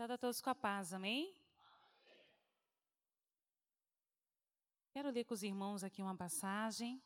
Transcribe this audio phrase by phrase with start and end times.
[0.00, 1.36] Saúde a todos com a paz, amém?
[4.94, 7.02] Quero ler com os irmãos aqui uma passagem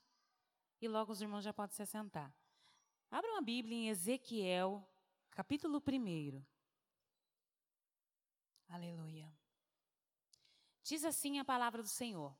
[0.80, 2.32] e logo os irmãos já podem se assentar.
[3.10, 4.88] Abra uma Bíblia em Ezequiel,
[5.32, 6.40] capítulo 1.
[8.68, 9.36] Aleluia.
[10.84, 12.32] Diz assim a palavra do Senhor.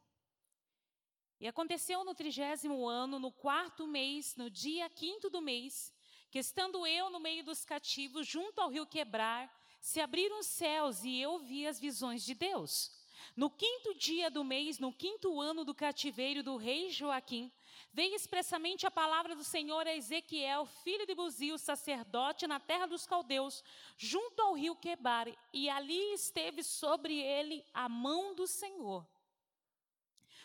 [1.41, 5.93] E aconteceu no trigésimo ano, no quarto mês, no dia quinto do mês,
[6.31, 9.53] que estando eu no meio dos cativos, junto ao rio Quebrar,
[9.85, 12.91] se abriram os céus e eu vi as visões de Deus.
[13.37, 17.53] No quinto dia do mês, no quinto ano do cativeiro do rei Joaquim,
[17.93, 23.07] veio expressamente a palavra do Senhor a Ezequiel, filho de Buzil, sacerdote na terra dos
[23.07, 23.63] caldeus,
[23.99, 29.07] junto ao rio Quebar, e ali esteve sobre ele a mão do Senhor.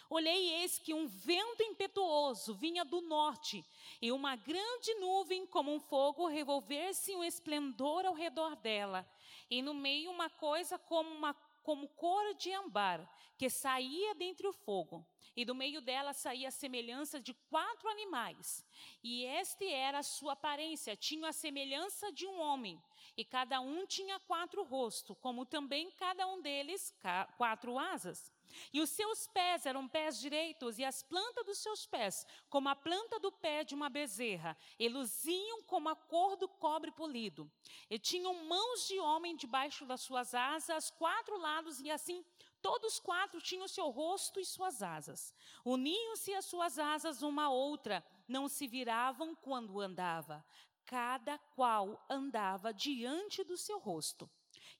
[0.10, 3.64] Olhei eis que um vento impetuoso vinha do norte,
[4.02, 9.08] e uma grande nuvem, como um fogo, revolver-se um esplendor ao redor dela,
[9.50, 13.08] e no meio uma coisa como uma como cor de ambar,
[13.38, 18.66] que saía dentre o fogo, e do meio dela saía a semelhança de quatro animais.
[19.04, 22.82] E este era a sua aparência, tinha a semelhança de um homem,
[23.16, 26.96] e cada um tinha quatro rostos, como também cada um deles
[27.38, 28.32] quatro asas.
[28.74, 32.76] E os seus pés eram pés direitos, e as plantas dos seus pés, como a
[32.76, 37.52] planta do pé de uma bezerra, e luziam como a cor do cobre polido.
[37.90, 42.24] E tinham mãos de homem debaixo das suas asas, quatro lados, e assim
[42.62, 45.34] todos quatro tinham seu rosto e suas asas.
[45.64, 50.46] Uniam-se as suas asas uma à outra, não se viravam quando andava.
[50.86, 54.30] Cada qual andava diante do seu rosto.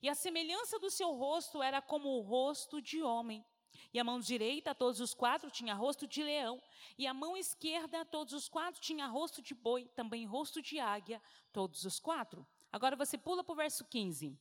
[0.02, 3.44] E a semelhança do seu rosto era como o rosto de homem
[3.92, 6.62] e a mão direita, todos os quatro, tinha rosto de leão.
[6.96, 11.20] E a mão esquerda, todos os quatro, tinha rosto de boi, também rosto de águia,
[11.52, 12.46] todos os quatro.
[12.72, 14.38] Agora você pula para o verso 15.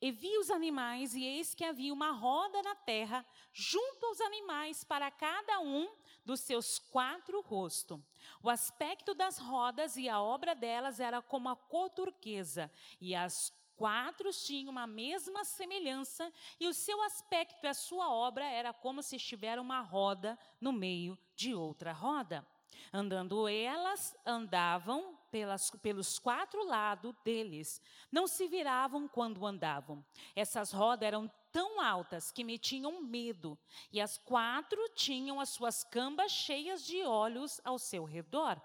[0.00, 4.82] E vi os animais, e eis que havia uma roda na terra, junto aos animais,
[4.82, 5.88] para cada um
[6.24, 8.00] dos seus quatro rostos.
[8.42, 13.52] O aspecto das rodas e a obra delas era como a cor turquesa, e as
[13.78, 19.02] quatro tinham uma mesma semelhança e o seu aspecto e a sua obra era como
[19.02, 22.44] se estivesse uma roda no meio de outra roda.
[22.92, 27.80] Andando elas, andavam pelas, pelos quatro lados deles.
[28.10, 30.04] Não se viravam quando andavam.
[30.34, 33.58] Essas rodas eram tão altas que me tinham medo.
[33.92, 38.60] E as quatro tinham as suas cambas cheias de olhos ao seu redor.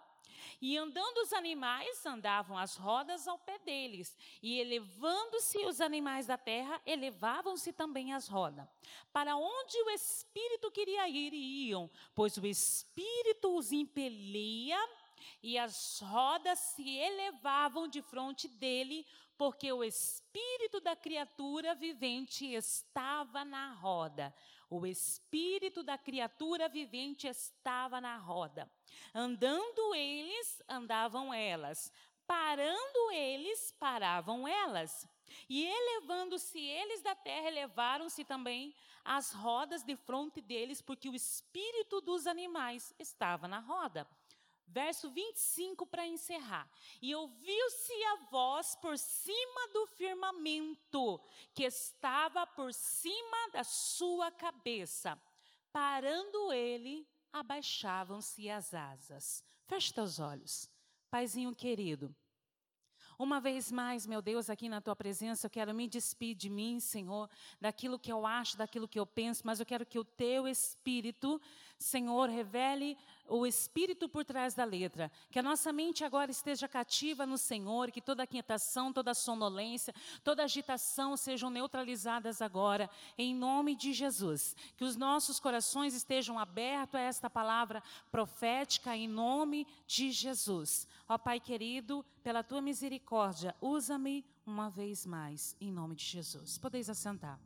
[0.61, 4.15] E andando os animais, andavam as rodas ao pé deles.
[4.41, 8.67] E elevando-se os animais da terra, elevavam-se também as rodas.
[9.11, 14.77] Para onde o Espírito queria ir, iam, pois o Espírito os impelia
[15.41, 19.05] e as rodas se elevavam de frente dele,
[19.37, 24.33] porque o espírito da criatura vivente estava na roda.
[24.75, 28.67] O espírito da criatura vivente estava na roda.
[29.13, 31.91] Andando eles, andavam elas.
[32.25, 35.07] Parando eles, paravam elas.
[35.47, 38.73] E elevando-se eles da terra, elevaram-se também
[39.05, 44.07] as rodas de fronte deles, porque o espírito dos animais estava na roda.
[44.67, 46.67] Verso 25 para encerrar.
[47.01, 51.21] E ouviu-se a voz por cima do firmamento,
[51.53, 55.19] que estava por cima da sua cabeça.
[55.71, 59.43] Parando ele, abaixavam-se as asas.
[59.65, 60.69] Feche teus olhos.
[61.09, 62.15] Paizinho querido,
[63.17, 66.79] uma vez mais, meu Deus, aqui na tua presença, eu quero me despedir de mim,
[66.79, 67.29] Senhor,
[67.61, 71.39] daquilo que eu acho, daquilo que eu penso, mas eu quero que o teu espírito,
[71.77, 72.97] Senhor, revele
[73.27, 75.11] o espírito por trás da letra.
[75.31, 80.43] Que a nossa mente agora esteja cativa no Senhor, que toda aquietação, toda sonolência, toda
[80.43, 84.55] agitação sejam neutralizadas agora, em nome de Jesus.
[84.75, 90.87] Que os nossos corações estejam abertos a esta palavra profética, em nome de Jesus.
[91.07, 96.57] Ó Pai querido, pela tua misericórdia, usa-me uma vez mais, em nome de Jesus.
[96.57, 97.39] Podeis assentar.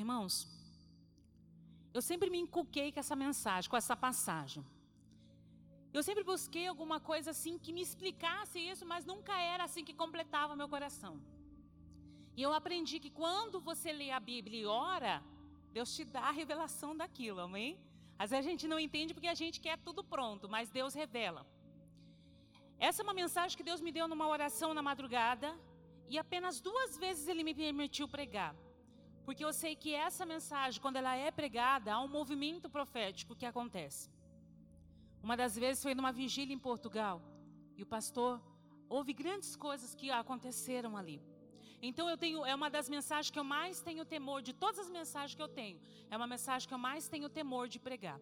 [0.00, 0.34] Irmãos,
[1.96, 4.62] eu sempre me inculquei com essa mensagem, com essa passagem.
[5.96, 10.00] Eu sempre busquei alguma coisa assim que me explicasse isso, mas nunca era assim que
[10.02, 11.14] completava meu coração.
[12.36, 15.14] E eu aprendi que quando você lê a Bíblia e ora,
[15.76, 17.78] Deus te dá a revelação daquilo, amém?
[18.18, 21.46] Às vezes a gente não entende porque a gente quer tudo pronto, mas Deus revela.
[22.88, 25.56] Essa é uma mensagem que Deus me deu numa oração na madrugada
[26.08, 28.54] e apenas duas vezes Ele me permitiu pregar.
[29.24, 33.46] Porque eu sei que essa mensagem, quando ela é pregada, há um movimento profético que
[33.46, 34.10] acontece.
[35.22, 37.22] Uma das vezes foi numa vigília em Portugal
[37.76, 38.42] e o pastor
[38.88, 41.22] houve grandes coisas que aconteceram ali.
[41.80, 44.90] Então eu tenho, é uma das mensagens que eu mais tenho temor de todas as
[44.90, 45.80] mensagens que eu tenho.
[46.10, 48.20] É uma mensagem que eu mais tenho temor de pregar.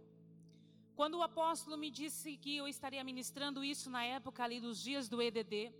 [0.94, 5.08] Quando o apóstolo me disse que eu estaria ministrando isso na época ali dos dias
[5.08, 5.72] do EDD,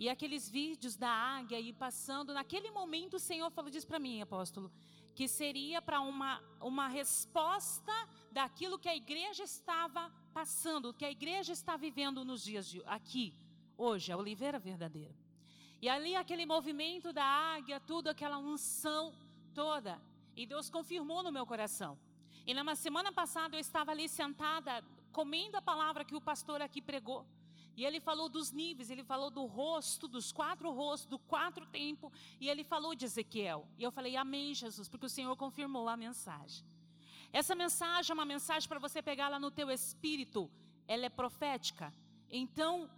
[0.00, 4.22] e aqueles vídeos da águia aí passando, naquele momento o Senhor falou disso para mim,
[4.22, 4.72] apóstolo,
[5.14, 7.92] que seria para uma, uma resposta
[8.32, 13.34] daquilo que a igreja estava passando, que a igreja está vivendo nos dias de aqui,
[13.76, 15.14] hoje, a oliveira verdadeira.
[15.82, 17.26] E ali aquele movimento da
[17.56, 19.12] águia, tudo aquela unção
[19.52, 20.00] toda,
[20.34, 21.98] e Deus confirmou no meu coração.
[22.46, 24.82] E na semana passada eu estava ali sentada,
[25.12, 27.26] comendo a palavra que o pastor aqui pregou.
[27.80, 32.12] E ele falou dos níveis, ele falou do rosto, dos quatro rostos, do quatro tempos,
[32.38, 33.66] e ele falou de Ezequiel.
[33.78, 36.62] E eu falei, Amém, Jesus, porque o Senhor confirmou a mensagem.
[37.32, 40.50] Essa mensagem é uma mensagem para você pegar lá no teu espírito,
[40.86, 41.90] ela é profética.
[42.30, 42.90] Então,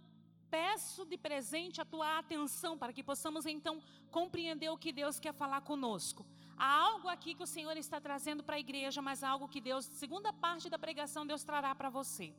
[0.51, 3.81] peço de presente a tua atenção para que possamos então
[4.11, 6.25] compreender o que Deus quer falar conosco.
[6.57, 9.85] Há algo aqui que o Senhor está trazendo para a igreja, mas algo que Deus,
[9.85, 12.33] segunda parte da pregação, Deus trará para você.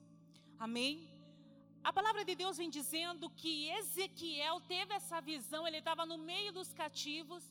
[0.59, 1.14] Amém?
[1.89, 6.51] A palavra de Deus vem dizendo que Ezequiel teve essa visão, ele estava no meio
[6.51, 7.45] dos cativos,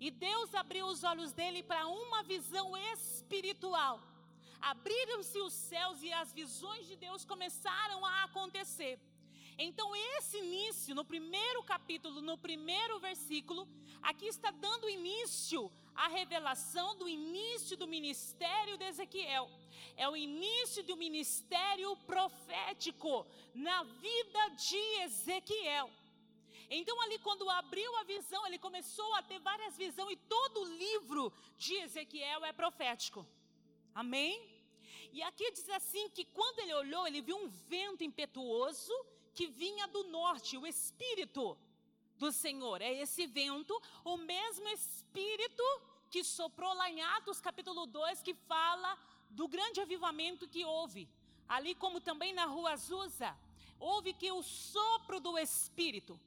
[0.00, 4.00] e Deus abriu os olhos dele para uma visão espiritual.
[4.58, 8.98] Abriram-se os céus e as visões de Deus começaram a acontecer.
[9.58, 13.68] Então, esse início, no primeiro capítulo, no primeiro versículo,
[14.00, 19.50] aqui está dando início à revelação do início do ministério de Ezequiel.
[19.96, 25.90] É o início do ministério profético na vida de Ezequiel.
[26.70, 30.76] Então, ali, quando abriu a visão, ele começou a ter várias visões, e todo o
[30.76, 33.26] livro de Ezequiel é profético.
[33.94, 34.50] Amém?
[35.12, 38.92] E aqui diz assim: que quando ele olhou, ele viu um vento impetuoso
[39.32, 41.56] que vinha do norte, o espírito
[42.18, 42.80] do Senhor.
[42.80, 45.62] É esse vento, o mesmo espírito
[46.10, 48.96] que soprou lá em Atos capítulo 2, que fala
[49.30, 51.08] do grande avivamento que houve.
[51.48, 53.36] Ali como também na rua Azusa,
[53.78, 56.18] houve que o sopro do espírito.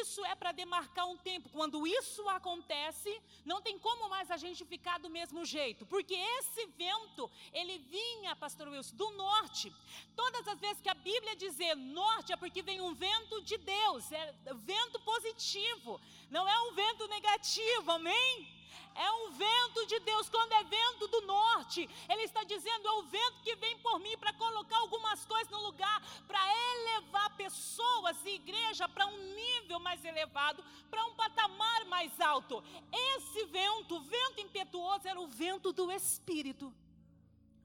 [0.00, 1.50] Isso é para demarcar um tempo.
[1.50, 3.12] Quando isso acontece,
[3.44, 5.84] não tem como mais a gente ficar do mesmo jeito.
[5.84, 9.70] Porque esse vento, ele vinha, pastor Wilson, do norte.
[10.16, 14.10] Todas as vezes que a Bíblia dizer norte, é porque vem um vento de Deus.
[14.12, 16.00] É vento positivo.
[16.30, 18.61] Não é um vento negativo, amém?
[18.94, 23.02] É um vento de Deus, quando é vento do norte, Ele está dizendo: é o
[23.04, 26.40] vento que vem por mim para colocar algumas coisas no lugar, para
[26.74, 32.62] elevar pessoas e igreja para um nível mais elevado, para um patamar mais alto.
[32.92, 36.72] Esse vento, o vento impetuoso, era o vento do Espírito.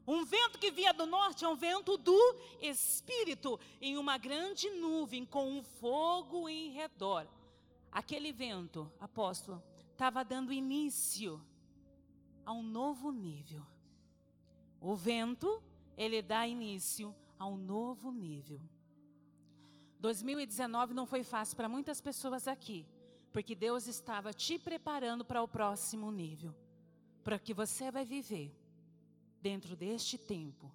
[0.07, 5.25] Um vento que via do norte é um vento do Espírito, em uma grande nuvem
[5.25, 7.27] com um fogo em redor.
[7.91, 9.61] Aquele vento, apóstolo,
[9.97, 11.43] estava dando início
[12.45, 13.65] a um novo nível.
[14.79, 15.59] O vento,
[15.97, 18.61] ele dá início a um novo nível.
[19.99, 22.85] 2019 não foi fácil para muitas pessoas aqui,
[23.33, 26.53] porque Deus estava te preparando para o próximo nível,
[27.23, 28.55] para que você vai viver
[29.41, 30.71] dentro deste tempo,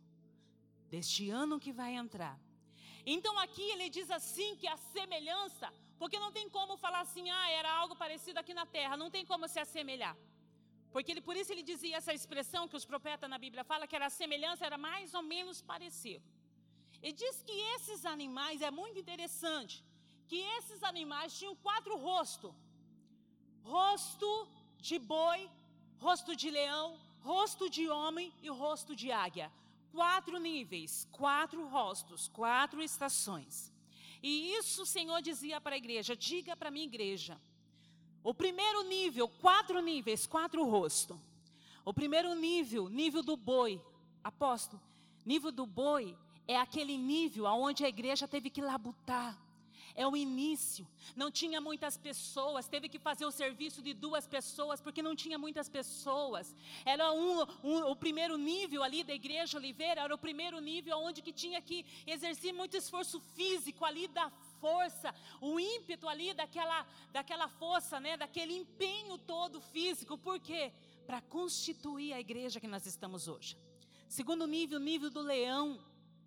[0.91, 2.37] deste ano que vai entrar.
[3.07, 7.49] Então aqui ele diz assim que a semelhança porque não tem como falar assim, ah,
[7.59, 10.17] era algo parecido aqui na terra, não tem como se assemelhar.
[10.93, 13.95] Porque ele, por isso ele dizia essa expressão que os profetas na Bíblia falam, que
[13.95, 16.25] era a semelhança, era mais ou menos parecido.
[17.01, 19.77] E diz que esses animais, é muito interessante,
[20.27, 22.53] que esses animais tinham quatro rostos.
[23.63, 24.33] Rosto
[24.79, 25.49] de boi,
[26.01, 29.53] rosto de leão, rosto de homem e rosto de águia.
[29.93, 33.72] Quatro níveis, quatro rostos, quatro estações.
[34.23, 37.41] E isso o Senhor dizia para a igreja: diga para a minha igreja.
[38.23, 41.19] O primeiro nível, quatro níveis, quatro rostos.
[41.85, 43.81] O primeiro nível, nível do boi.
[44.23, 44.81] Apóstolo,
[45.27, 49.37] nível do boi é aquele nível aonde a igreja teve que labutar
[49.95, 50.87] é o início.
[51.15, 55.39] Não tinha muitas pessoas, teve que fazer o serviço de duas pessoas, porque não tinha
[55.39, 56.55] muitas pessoas.
[56.85, 61.23] Era um, um, o primeiro nível ali da igreja Oliveira, era o primeiro nível onde
[61.23, 64.31] que tinha que exercer muito esforço físico ali da
[64.61, 70.17] força, o ímpeto ali daquela, daquela força, né, daquele empenho todo físico.
[70.17, 70.73] Por quê?
[71.07, 73.57] Para constituir a igreja que nós estamos hoje.
[74.09, 75.81] Segundo nível, nível do leão,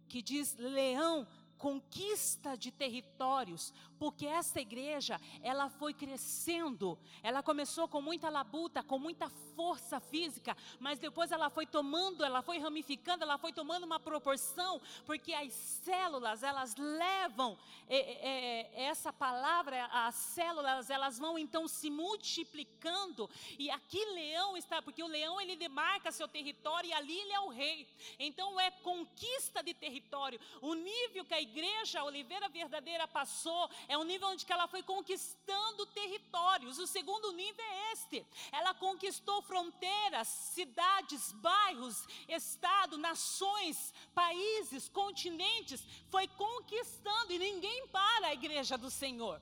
[0.07, 8.01] que diz leão conquista de territórios, porque essa igreja, ela foi crescendo, ela começou com
[8.01, 13.37] muita labuta, com muita força física, mas depois ela foi tomando, ela foi ramificando, ela
[13.37, 17.57] foi tomando uma proporção, porque as células, elas levam
[17.87, 24.57] é, é, é, essa palavra, as células, elas vão então se multiplicando, e aqui leão
[24.57, 27.87] está, porque o leão ele demarca seu território e ali ele é o rei,
[28.19, 34.03] então é conquista de território, o nível que a igreja Oliveira Verdadeira passou é um
[34.03, 36.79] nível onde ela foi conquistando territórios.
[36.79, 38.25] O segundo nível é este.
[38.51, 48.33] Ela conquistou fronteiras, cidades, bairros, estado, nações, países, continentes, foi conquistando e ninguém para a
[48.33, 49.41] igreja do Senhor.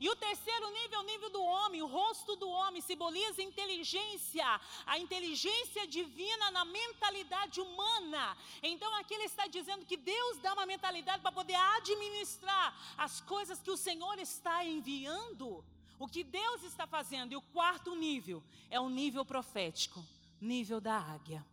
[0.00, 4.60] E o terceiro nível é o nível do homem, o rosto do homem simboliza inteligência,
[4.86, 8.36] a inteligência divina na mentalidade humana.
[8.62, 13.60] Então aqui ele está dizendo que Deus dá uma mentalidade para poder administrar as coisas
[13.60, 15.64] que o Senhor está enviando,
[15.98, 17.32] o que Deus está fazendo.
[17.32, 20.04] E o quarto nível é o nível profético,
[20.40, 21.46] nível da águia.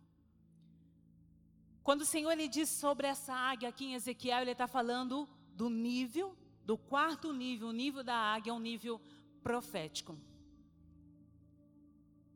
[1.82, 5.68] Quando o Senhor ele diz sobre essa águia aqui em Ezequiel, ele está falando do
[5.68, 6.36] nível
[6.70, 9.00] do quarto nível, o nível da águia, é um nível
[9.42, 10.16] profético.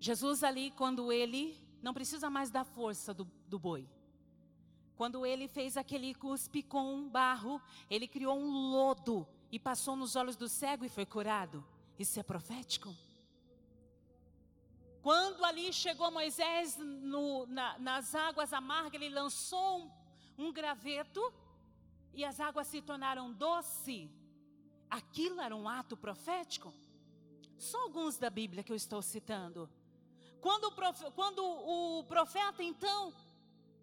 [0.01, 3.89] Jesus ali, quando ele não precisa mais da força do, do boi.
[4.97, 10.35] Quando ele fez aquele cuspe com barro, ele criou um lodo e passou nos olhos
[10.35, 11.65] do cego e foi curado.
[11.97, 12.93] Isso é profético?
[15.01, 19.79] Quando ali chegou Moisés no, na, nas águas amargas, ele lançou
[20.37, 21.23] um, um graveto
[22.13, 24.11] e as águas se tornaram doce
[24.97, 26.73] aquilo era um ato profético?
[27.59, 29.69] Só alguns da Bíblia que eu estou citando.
[30.41, 33.13] Quando o, quando o profeta, então,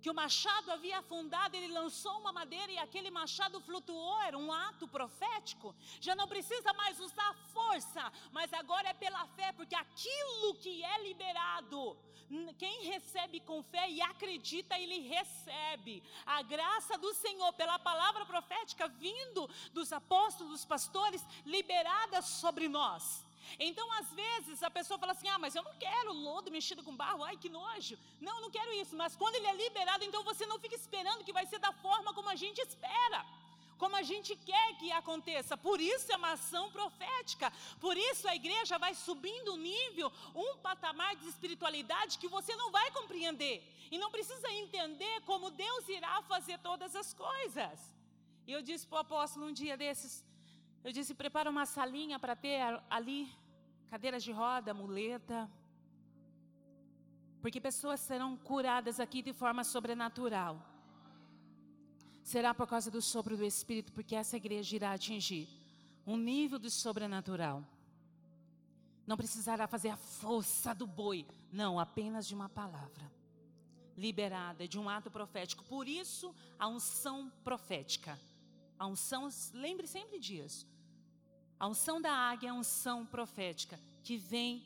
[0.02, 4.52] que o machado havia afundado, ele lançou uma madeira e aquele machado flutuou, era um
[4.52, 5.76] ato profético.
[6.00, 11.04] Já não precisa mais usar força, mas agora é pela fé, porque aquilo que é
[11.04, 11.98] liberado
[12.58, 16.02] quem recebe com fé e acredita, ele recebe.
[16.26, 23.26] A graça do Senhor, pela palavra profética vindo dos apóstolos, dos pastores, liberada sobre nós.
[23.60, 26.96] Então, às vezes, a pessoa fala assim: ah, mas eu não quero lodo mexido com
[26.96, 27.98] barro, ai que nojo.
[28.20, 28.96] Não, não quero isso.
[28.96, 32.14] Mas quando ele é liberado, então você não fica esperando que vai ser da forma
[32.14, 33.26] como a gente espera
[33.82, 35.58] como a gente quer que aconteça.
[35.58, 37.52] Por isso é uma ação profética.
[37.80, 42.70] Por isso a igreja vai subindo um nível, um patamar de espiritualidade que você não
[42.70, 43.56] vai compreender.
[43.90, 47.80] E não precisa entender como Deus irá fazer todas as coisas.
[48.46, 50.24] E eu disse para o apóstolo um dia desses,
[50.84, 52.60] eu disse, prepara uma salinha para ter
[52.90, 53.30] ali
[53.90, 55.50] cadeiras de roda, muleta.
[57.42, 60.72] Porque pessoas serão curadas aqui de forma sobrenatural
[62.24, 65.48] será por causa do sopro do Espírito, porque essa igreja irá atingir
[66.06, 67.66] um nível do sobrenatural.
[69.06, 73.12] Não precisará fazer a força do boi, não, apenas de uma palavra
[73.98, 75.64] liberada, de um ato profético.
[75.66, 78.18] Por isso, a unção profética.
[78.80, 80.66] A unção, lembre sempre disso.
[81.62, 84.64] A unção da águia é a unção profética que vem,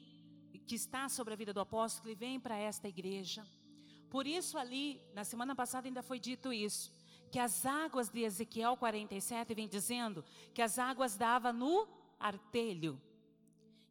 [0.65, 3.45] que está sobre a vida do apóstolo e vem para esta igreja.
[4.09, 6.89] Por isso, ali, na semana passada ainda foi dito isso
[7.29, 10.23] que as águas de Ezequiel 47 vem dizendo
[10.53, 11.85] que as águas dava no
[12.17, 12.97] artelho.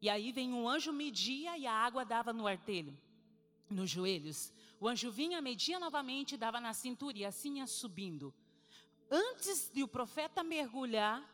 [0.00, 2.96] E aí vem um anjo media e a água dava no artelho,
[3.68, 4.50] nos joelhos.
[4.80, 8.32] O anjo vinha, media novamente dava na cintura e assim ia subindo.
[9.10, 11.33] Antes de o profeta mergulhar,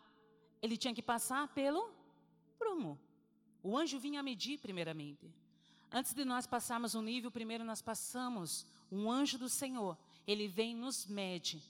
[0.63, 1.91] ele tinha que passar pelo
[2.59, 2.99] prumo.
[3.63, 5.31] O anjo vinha medir primeiramente.
[5.93, 9.99] Antes de nós passarmos um nível, primeiro nós passamos um anjo do Senhor.
[10.27, 11.63] Ele vem nos mede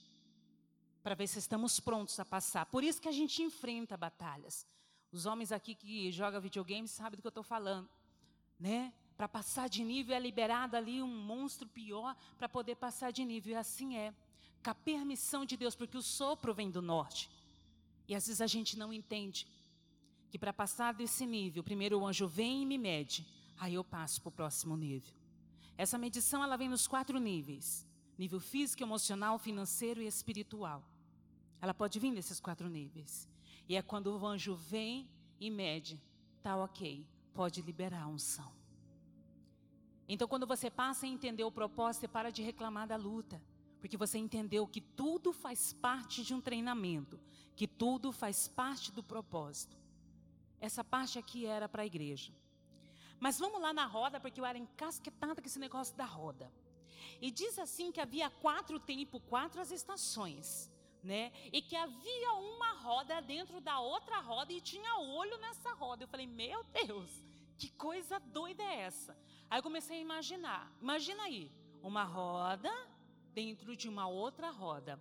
[1.02, 2.66] para ver se estamos prontos a passar.
[2.66, 4.66] Por isso que a gente enfrenta batalhas.
[5.10, 7.88] Os homens aqui que jogam videogame sabem do que eu estou falando,
[8.58, 8.92] né?
[9.16, 13.52] Para passar de nível é liberado ali um monstro pior para poder passar de nível.
[13.52, 14.14] E assim é.
[14.62, 17.30] Com a permissão de Deus, porque o sopro vem do norte.
[18.10, 19.46] E às vezes a gente não entende
[20.32, 23.24] que para passar desse nível, primeiro o anjo vem e me mede,
[23.56, 25.14] aí eu passo para o próximo nível.
[25.78, 27.86] Essa medição ela vem nos quatro níveis:
[28.18, 30.82] nível físico, emocional, financeiro e espiritual.
[31.62, 33.28] Ela pode vir nesses quatro níveis.
[33.68, 36.02] E é quando o anjo vem e mede,
[36.42, 38.52] tá ok, pode liberar a unção.
[40.08, 43.40] Então, quando você passa a entender o propósito, você para de reclamar da luta.
[43.80, 47.18] Porque você entendeu que tudo faz parte de um treinamento,
[47.60, 49.76] que tudo faz parte do propósito.
[50.58, 52.32] Essa parte aqui era para a igreja.
[53.18, 56.50] Mas vamos lá na roda, porque eu era encasquetada com esse negócio da roda.
[57.20, 60.70] E diz assim que havia quatro tempos, quatro as estações
[61.02, 61.32] né?
[61.52, 66.04] E que havia uma roda dentro da outra roda e tinha olho nessa roda.
[66.04, 67.10] Eu falei, meu Deus,
[67.58, 69.14] que coisa doida é essa?
[69.50, 70.72] Aí eu comecei a imaginar.
[70.80, 71.52] Imagina aí,
[71.82, 72.72] uma roda
[73.34, 74.98] dentro de uma outra roda.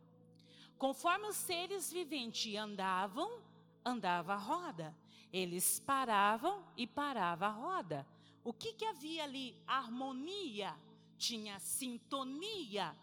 [0.79, 3.41] Conforme os seres viventes andavam,
[3.83, 4.95] andava a roda.
[5.31, 8.07] Eles paravam e parava a roda.
[8.45, 9.61] O que, que havia ali?
[9.67, 10.73] Harmonia,
[11.17, 12.95] tinha sintonia.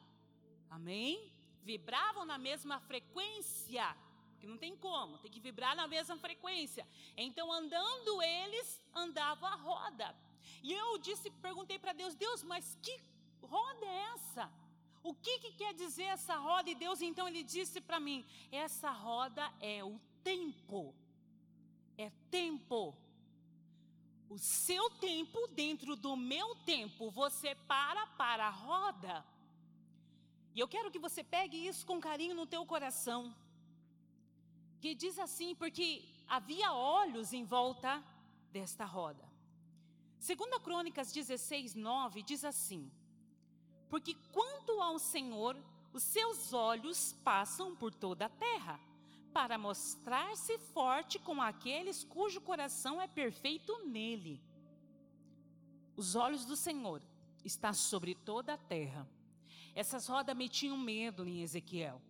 [0.70, 1.30] Amém?
[1.62, 3.94] Vibravam na mesma frequência.
[4.40, 6.88] Que não tem como, tem que vibrar na mesma frequência.
[7.14, 10.16] Então, andando eles, andava a roda.
[10.62, 12.98] E eu disse, perguntei para Deus, Deus, mas que
[13.42, 14.50] roda é essa?
[15.10, 16.68] O que, que quer dizer essa roda?
[16.68, 18.18] E Deus então ele disse para mim:
[18.50, 20.80] essa roda é o tempo.
[21.96, 22.80] É tempo.
[24.28, 29.24] O seu tempo dentro do meu tempo, você para para a roda.
[30.52, 33.32] E eu quero que você pegue isso com carinho no teu coração.
[34.80, 35.88] Que diz assim, porque
[36.26, 38.02] havia olhos em volta
[38.50, 39.24] desta roda.
[40.18, 42.90] Segunda Crônicas 16, 9 diz assim:
[43.88, 45.56] porque quanto ao Senhor,
[45.92, 48.80] os seus olhos passam por toda a terra,
[49.32, 54.40] para mostrar-se forte com aqueles cujo coração é perfeito nele.
[55.96, 57.02] Os olhos do Senhor
[57.44, 59.08] estão sobre toda a terra.
[59.74, 62.00] Essas rodas metiam medo em Ezequiel,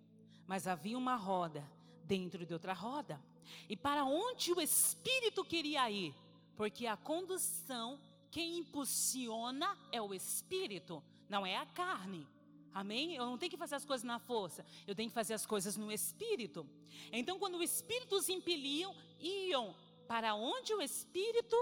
[0.46, 1.68] mas havia uma roda
[2.04, 3.20] dentro de outra roda.
[3.68, 6.14] E para onde o Espírito queria ir?
[6.56, 12.26] Porque a condução, quem impulsiona é o Espírito não é a carne.
[12.72, 13.14] Amém?
[13.14, 15.76] Eu não tenho que fazer as coisas na força, eu tenho que fazer as coisas
[15.76, 16.68] no espírito.
[17.10, 19.74] Então, quando o espírito os impeliam, iam
[20.06, 21.56] para onde o espírito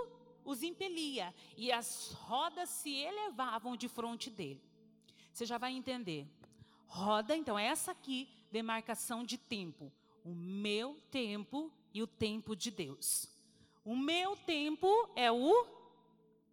[0.45, 4.61] os impelia, e as rodas se elevavam de frente dele.
[5.33, 6.27] Você já vai entender.
[6.87, 9.93] Roda, então, é essa aqui, demarcação de tempo.
[10.25, 13.29] O meu tempo e o tempo de Deus.
[13.85, 15.65] O meu tempo é o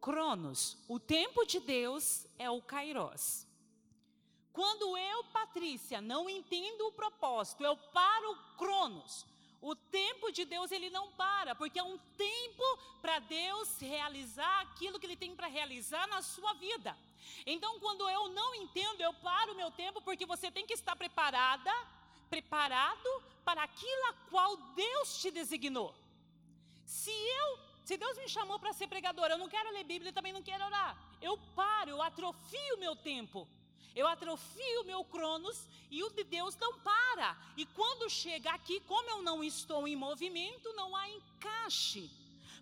[0.01, 0.77] Cronos.
[0.87, 3.47] O tempo de Deus é o Kairos.
[4.51, 9.25] Quando eu, Patrícia, não entendo o propósito, eu paro Cronos.
[9.61, 12.63] O tempo de Deus ele não para, porque é um tempo
[12.99, 16.97] para Deus realizar aquilo que ele tem para realizar na sua vida.
[17.45, 20.95] Então, quando eu não entendo, eu paro o meu tempo, porque você tem que estar
[20.95, 21.71] preparada,
[22.27, 23.09] preparado
[23.45, 25.93] para aquilo a qual Deus te designou.
[26.83, 30.33] Se eu se Deus me chamou para ser pregadora, eu não quero ler Bíblia, também
[30.33, 30.97] não quero orar.
[31.21, 33.47] Eu paro, eu atrofio o meu tempo.
[33.95, 37.37] Eu atrofio o meu cronos e o de Deus não para.
[37.57, 42.09] E quando chega aqui, como eu não estou em movimento, não há encaixe.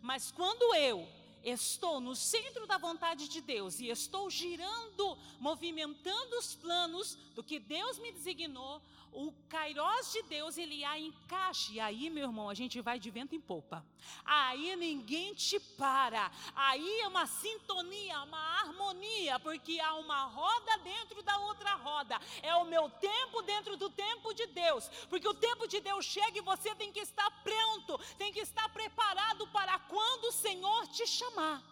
[0.01, 1.07] Mas quando eu
[1.43, 7.59] estou no centro da vontade de Deus e estou girando, movimentando os planos do que
[7.59, 11.73] Deus me designou, o Kairós de Deus, ele há encaixe.
[11.73, 13.85] E aí, meu irmão, a gente vai de vento em popa.
[14.23, 16.31] Aí ninguém te para.
[16.55, 22.19] Aí é uma sintonia, uma harmonia, porque há uma roda dentro da outra roda.
[22.41, 24.87] É o meu tempo dentro do tempo de Deus.
[25.09, 28.69] Porque o tempo de Deus chega e você tem que estar pronto, tem que estar
[28.69, 31.63] preparado para quando o Senhor te chamar.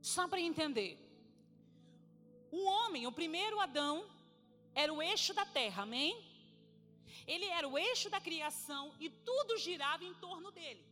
[0.00, 1.04] Só para entender.
[2.50, 4.06] O homem, o primeiro Adão,
[4.82, 6.12] era o eixo da terra, amém?
[7.26, 10.84] Ele era o eixo da criação e tudo girava em torno dele.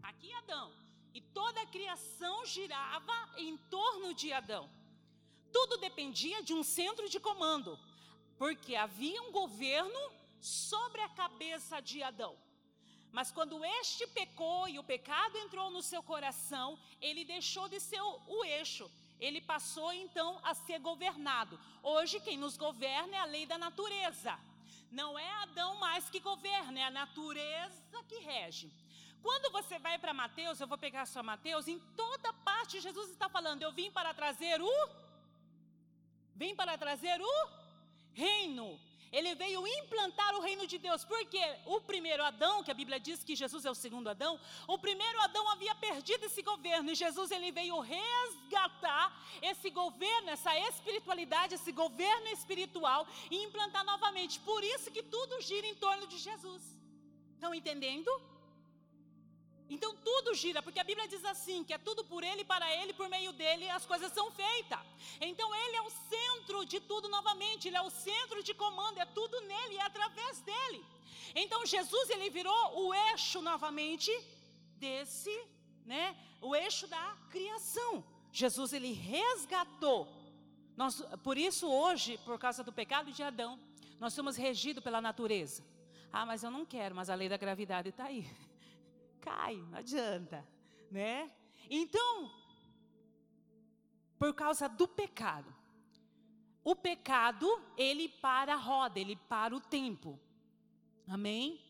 [0.00, 0.68] Aqui Adão.
[1.12, 4.70] E toda a criação girava em torno de Adão.
[5.52, 7.76] Tudo dependia de um centro de comando,
[8.38, 10.02] porque havia um governo
[10.40, 12.34] sobre a cabeça de Adão.
[13.10, 18.00] Mas quando este pecou e o pecado entrou no seu coração, ele deixou de ser
[18.00, 18.88] o, o eixo
[19.20, 21.58] ele passou então a ser governado.
[21.82, 24.38] Hoje quem nos governa é a lei da natureza.
[24.90, 28.70] Não é Adão mais que governa, é a natureza que rege.
[29.22, 33.28] Quando você vai para Mateus, eu vou pegar só Mateus, em toda parte Jesus está
[33.28, 34.88] falando: Eu vim para trazer o.
[36.34, 37.48] Vim para trazer o
[38.12, 38.78] reino.
[39.18, 43.24] Ele veio implantar o reino de Deus, porque o primeiro Adão, que a Bíblia diz
[43.24, 44.38] que Jesus é o segundo Adão,
[44.74, 49.06] o primeiro Adão havia perdido esse governo, e Jesus ele veio resgatar
[49.50, 54.38] esse governo, essa espiritualidade, esse governo espiritual e implantar novamente.
[54.40, 56.62] Por isso que tudo gira em torno de Jesus.
[57.36, 58.10] Estão entendendo?
[59.68, 62.92] Então tudo gira, porque a Bíblia diz assim: que é tudo por Ele, para Ele,
[62.92, 64.78] por meio dele as coisas são feitas.
[65.20, 69.04] Então Ele é o centro de tudo novamente, Ele é o centro de comando, é
[69.06, 70.84] tudo nele, é através dele.
[71.34, 74.10] Então Jesus ele virou o eixo novamente
[74.78, 75.34] desse,
[75.84, 76.16] né?
[76.40, 78.04] O eixo da criação.
[78.32, 80.08] Jesus ele resgatou.
[80.76, 83.58] Nós, por isso hoje, por causa do pecado de Adão,
[83.98, 85.64] Nós somos regidos pela natureza.
[86.12, 88.26] Ah, mas eu não quero, mas a lei da gravidade está aí.
[89.26, 90.46] Cai, não adianta,
[90.88, 91.28] né?
[91.68, 92.32] Então,
[94.16, 95.52] por causa do pecado,
[96.62, 100.16] o pecado, ele para a roda, ele para o tempo.
[101.08, 101.60] Amém?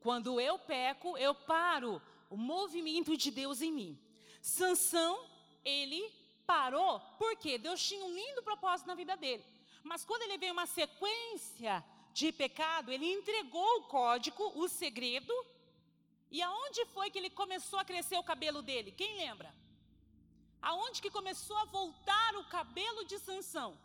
[0.00, 3.98] Quando eu peco, eu paro o movimento de Deus em mim.
[4.42, 5.24] Sansão,
[5.64, 6.12] ele
[6.44, 9.44] parou, porque Deus tinha um lindo propósito na vida dele.
[9.84, 15.32] Mas quando ele veio uma sequência de pecado, ele entregou o código, o segredo.
[16.30, 18.92] E aonde foi que ele começou a crescer o cabelo dele?
[18.92, 19.54] Quem lembra?
[20.60, 23.76] Aonde que começou a voltar o cabelo de Sansão?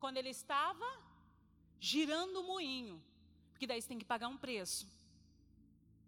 [0.00, 0.86] Quando ele estava
[1.78, 3.02] girando o moinho.
[3.52, 4.86] Porque daí você tem que pagar um preço.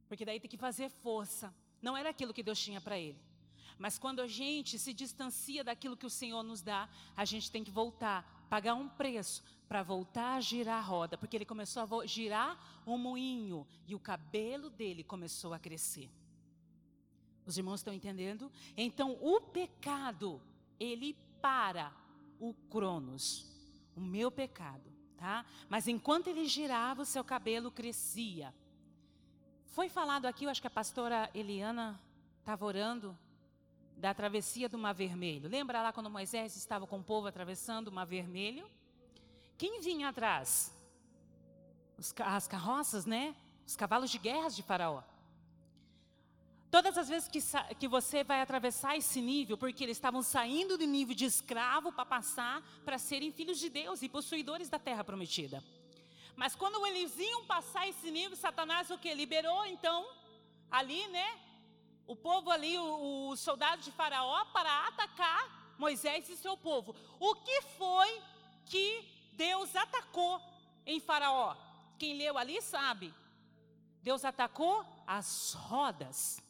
[0.08, 1.54] Porque daí tem que fazer força.
[1.80, 3.20] Não era aquilo que Deus tinha para ele.
[3.78, 7.64] Mas quando a gente se distancia daquilo que o Senhor nos dá, a gente tem
[7.64, 12.06] que voltar, pagar um preço para voltar a girar a roda, porque ele começou a
[12.06, 16.10] girar o moinho e o cabelo dele começou a crescer.
[17.46, 18.50] Os irmãos estão entendendo?
[18.76, 20.40] Então, o pecado,
[20.78, 21.92] ele para
[22.40, 23.46] o Cronos,
[23.94, 25.44] o meu pecado, tá?
[25.68, 28.54] Mas enquanto ele girava, o seu cabelo crescia.
[29.66, 32.00] Foi falado aqui, eu acho que a pastora Eliana
[32.40, 33.16] estava orando
[33.96, 35.48] da travessia do Mar Vermelho.
[35.48, 38.68] Lembra lá quando Moisés estava com o povo atravessando o Mar Vermelho?
[39.56, 40.72] Quem vinha atrás?
[41.96, 43.34] Os, as carroças, né?
[43.66, 45.02] Os cavalos de guerra de Faraó.
[46.70, 47.38] Todas as vezes que,
[47.78, 52.04] que você vai atravessar esse nível, porque eles estavam saindo do nível de escravo para
[52.04, 55.62] passar para serem filhos de Deus e possuidores da terra prometida.
[56.34, 59.14] Mas quando eles iam passar esse nível, Satanás o que?
[59.14, 60.04] Liberou então,
[60.68, 61.43] ali, né?
[62.06, 66.94] O povo ali, os soldados de Faraó, para atacar Moisés e seu povo.
[67.18, 68.22] O que foi
[68.66, 70.40] que Deus atacou
[70.86, 71.56] em Faraó?
[71.98, 73.14] Quem leu ali sabe.
[74.02, 76.42] Deus atacou as rodas.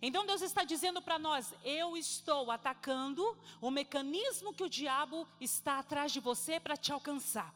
[0.00, 5.78] Então Deus está dizendo para nós: eu estou atacando o mecanismo que o diabo está
[5.78, 7.54] atrás de você para te alcançar.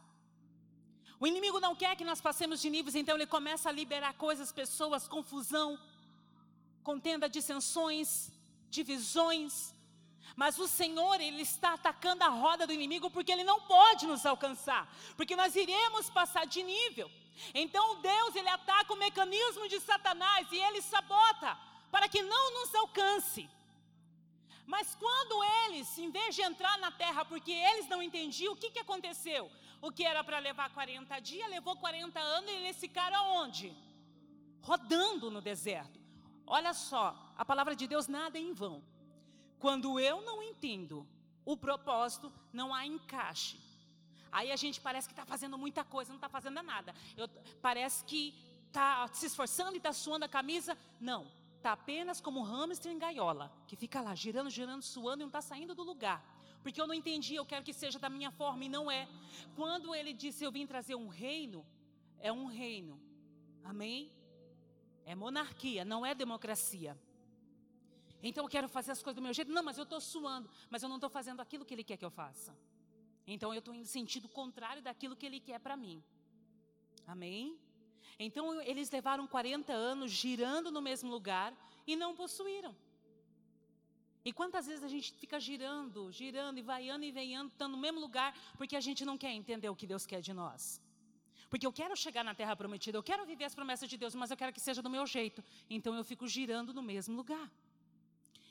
[1.18, 4.52] O inimigo não quer que nós passemos de níveis, então ele começa a liberar coisas,
[4.52, 5.78] pessoas, confusão,
[6.88, 8.08] contenda, dissensões,
[8.76, 9.52] divisões.
[10.42, 14.24] Mas o Senhor, Ele está atacando a roda do inimigo porque Ele não pode nos
[14.32, 14.82] alcançar,
[15.16, 17.10] porque nós iremos passar de nível.
[17.62, 21.50] Então Deus, Ele ataca o mecanismo de Satanás e Ele sabota
[21.90, 23.44] para que não nos alcance.
[24.74, 28.70] Mas quando eles, em vez de entrar na terra, porque eles não entendiam, o que,
[28.74, 29.44] que aconteceu?
[29.80, 33.68] O que era para levar 40 dias, levou 40 anos e eles ficaram aonde?
[34.60, 36.05] Rodando no deserto.
[36.46, 38.82] Olha só, a palavra de Deus nada é em vão.
[39.58, 41.06] Quando eu não entendo
[41.44, 43.58] o propósito, não há encaixe.
[44.30, 46.94] Aí a gente parece que está fazendo muita coisa, não está fazendo nada.
[47.16, 47.28] Eu,
[47.60, 48.34] parece que
[48.66, 50.76] está se esforçando e está suando a camisa.
[51.00, 55.24] Não, está apenas como um hamster em gaiola, que fica lá girando, girando, suando e
[55.24, 56.22] não está saindo do lugar.
[56.62, 59.08] Porque eu não entendi, eu quero que seja da minha forma e não é.
[59.54, 61.64] Quando ele disse eu vim trazer um reino,
[62.20, 63.00] é um reino.
[63.64, 64.10] Amém?
[65.06, 66.98] É monarquia, não é democracia.
[68.22, 69.52] Então eu quero fazer as coisas do meu jeito.
[69.52, 72.04] Não, mas eu estou suando, mas eu não estou fazendo aquilo que ele quer que
[72.04, 72.52] eu faça.
[73.26, 76.02] Então eu estou indo sentido contrário daquilo que ele quer para mim.
[77.06, 77.56] Amém?
[78.18, 81.54] Então eles levaram 40 anos girando no mesmo lugar
[81.86, 82.74] e não possuíram.
[84.24, 88.00] E quantas vezes a gente fica girando, girando e vaiando e venhando, estando no mesmo
[88.00, 90.80] lugar, porque a gente não quer entender o que Deus quer de nós.
[91.48, 94.30] Porque eu quero chegar na terra prometida, eu quero viver as promessas de Deus, mas
[94.30, 95.42] eu quero que seja do meu jeito.
[95.70, 97.50] Então eu fico girando no mesmo lugar.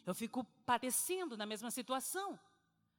[0.06, 2.40] Eu fico padecendo na mesma situação.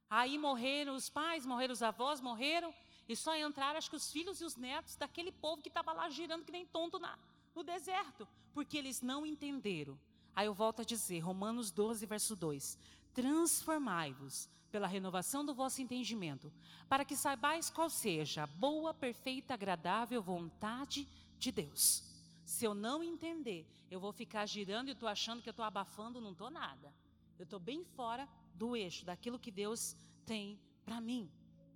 [0.09, 2.73] Aí morreram os pais, morreram os avós, morreram,
[3.07, 6.09] e só entraram, acho que os filhos e os netos daquele povo que estava lá
[6.09, 7.17] girando que nem tonto na,
[7.55, 9.99] no deserto, porque eles não entenderam.
[10.35, 12.77] Aí eu volto a dizer, Romanos 12, verso 2:
[13.17, 16.53] Transformai-vos pela renovação do vosso entendimento,
[16.87, 21.07] para que saibais qual seja a boa, perfeita, agradável vontade
[21.39, 22.03] de Deus.
[22.45, 26.21] Se eu não entender, eu vou ficar girando e estou achando que eu estou abafando,
[26.21, 26.93] não estou nada.
[27.39, 31.27] Eu estou bem fora do eixo, daquilo que Deus tem para mim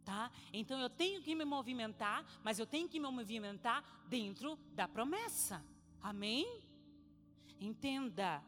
[0.04, 0.32] tá?
[0.52, 5.64] Então eu tenho que me movimentar, mas eu tenho que me movimentar dentro da promessa.
[6.02, 6.62] Amém?
[7.60, 8.44] Entenda.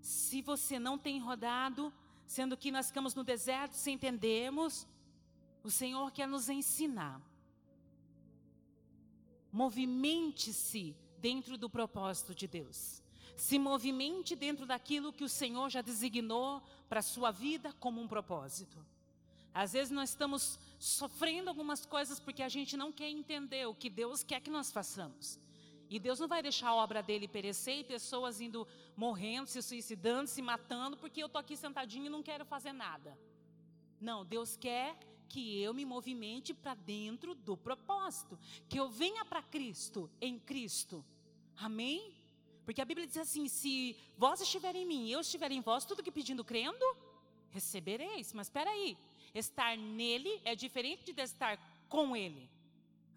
[0.00, 1.92] Se você não tem rodado,
[2.26, 4.86] sendo que nós ficamos no deserto sem entendermos,
[5.62, 7.20] o Senhor quer nos ensinar.
[9.52, 13.02] Movimente-se dentro do propósito de Deus.
[13.36, 18.08] Se movimente dentro daquilo que o Senhor já designou para a sua vida como um
[18.08, 18.84] propósito.
[19.52, 23.88] Às vezes nós estamos sofrendo algumas coisas porque a gente não quer entender o que
[23.88, 25.38] Deus quer que nós façamos.
[25.88, 30.28] E Deus não vai deixar a obra dele perecer e pessoas indo morrendo, se suicidando,
[30.28, 33.16] se matando, porque eu estou aqui sentadinho e não quero fazer nada.
[34.00, 39.42] Não, Deus quer que eu me movimente para dentro do propósito, que eu venha para
[39.42, 41.04] Cristo, em Cristo.
[41.56, 42.14] Amém?
[42.64, 46.02] Porque a Bíblia diz assim: se vós estiverem em mim eu estiver em vós, tudo
[46.02, 46.84] que pedindo crendo,
[47.50, 48.32] recebereis.
[48.32, 48.96] Mas espera aí,
[49.34, 52.50] estar nele é diferente de estar com ele.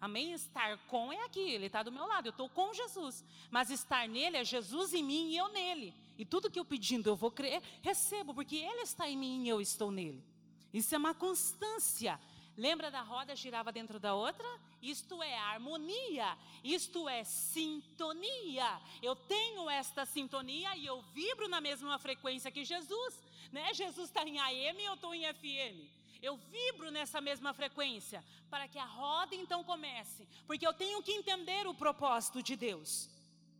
[0.00, 0.32] Amém?
[0.32, 3.22] Estar com é aqui, ele está do meu lado, eu estou com Jesus.
[3.50, 5.94] Mas estar nele é Jesus em mim e eu nele.
[6.16, 9.48] E tudo que eu pedindo eu vou crer, recebo, porque ele está em mim e
[9.48, 10.24] eu estou nele.
[10.72, 12.18] Isso é uma constância.
[12.56, 14.48] Lembra da roda girava dentro da outra?
[14.82, 18.80] Isto é harmonia, isto é sintonia.
[19.02, 23.22] Eu tenho esta sintonia e eu vibro na mesma frequência que Jesus.
[23.52, 23.74] Né?
[23.74, 25.99] Jesus está em AM e eu estou em FM.
[26.22, 31.12] Eu vibro nessa mesma frequência para que a roda então comece, porque eu tenho que
[31.12, 33.08] entender o propósito de Deus.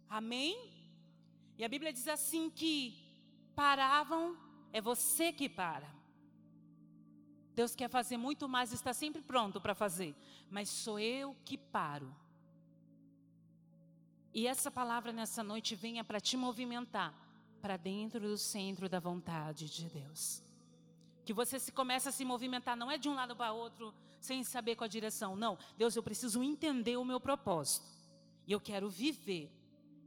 [0.08, 0.70] Amém?
[1.56, 2.98] E a Bíblia diz assim que
[3.54, 4.36] paravam
[4.72, 5.88] é você que para.
[7.54, 10.14] Deus quer fazer muito mais, está sempre pronto para fazer,
[10.50, 12.14] mas sou eu que paro.
[14.32, 17.12] E essa palavra nessa noite venha para te movimentar
[17.60, 20.49] para dentro do centro da vontade de Deus
[21.24, 24.42] que você se começa a se movimentar, não é de um lado para outro, sem
[24.42, 25.36] saber qual a direção.
[25.36, 27.86] Não, Deus, eu preciso entender o meu propósito.
[28.46, 29.50] E eu quero viver.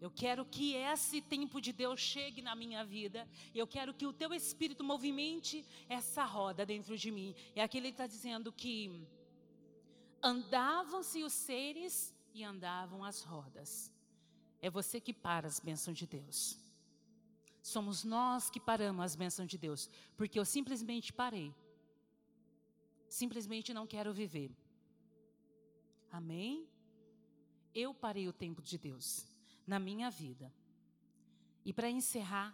[0.02, 3.26] Eu quero que esse tempo de Deus chegue na minha vida.
[3.56, 7.34] Eu quero que o teu espírito movimente essa roda dentro de mim.
[7.56, 9.08] E aqui ele está dizendo que
[10.22, 13.94] andavam-se os seres e andavam as rodas.
[14.62, 16.63] É você que para as bênçãos de Deus.
[17.64, 21.56] Somos nós que paramos as bênçãos de Deus, porque eu simplesmente parei.
[23.08, 24.52] Simplesmente não quero viver.
[26.12, 26.68] Amém?
[27.74, 29.26] Eu parei o tempo de Deus
[29.66, 30.54] na minha vida.
[31.64, 32.54] E para encerrar,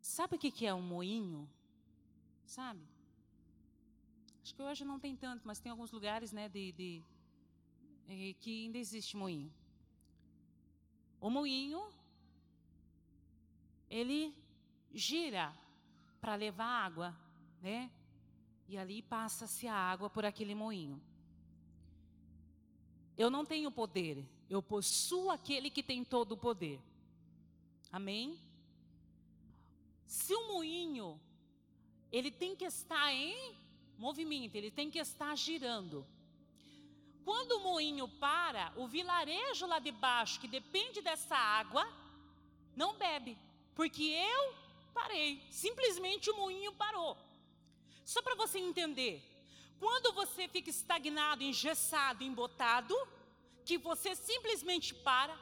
[0.00, 1.50] sabe o que é um moinho?
[2.44, 2.86] Sabe?
[4.40, 7.02] Acho que hoje não tem tanto, mas tem alguns lugares, né, de, de
[8.06, 9.52] é, que ainda existe moinho.
[11.20, 11.82] O moinho
[13.90, 14.32] ele
[14.94, 15.52] gira
[16.20, 17.16] para levar água,
[17.60, 17.90] né?
[18.68, 21.02] E ali passa-se a água por aquele moinho.
[23.18, 26.80] Eu não tenho poder, eu possuo aquele que tem todo o poder.
[27.90, 28.38] Amém?
[30.06, 31.20] Se o moinho,
[32.12, 33.56] ele tem que estar em
[33.98, 36.06] movimento, ele tem que estar girando.
[37.24, 41.86] Quando o moinho para, o vilarejo lá de baixo, que depende dessa água,
[42.74, 43.36] não bebe
[43.74, 44.54] porque eu
[44.92, 45.42] parei.
[45.50, 47.16] Simplesmente o moinho parou.
[48.04, 49.22] Só para você entender,
[49.78, 52.94] quando você fica estagnado, engessado, embotado,
[53.64, 55.36] que você simplesmente para,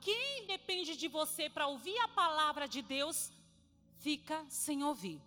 [0.00, 3.32] quem depende de você para ouvir a palavra de Deus,
[4.00, 5.20] fica sem ouvir.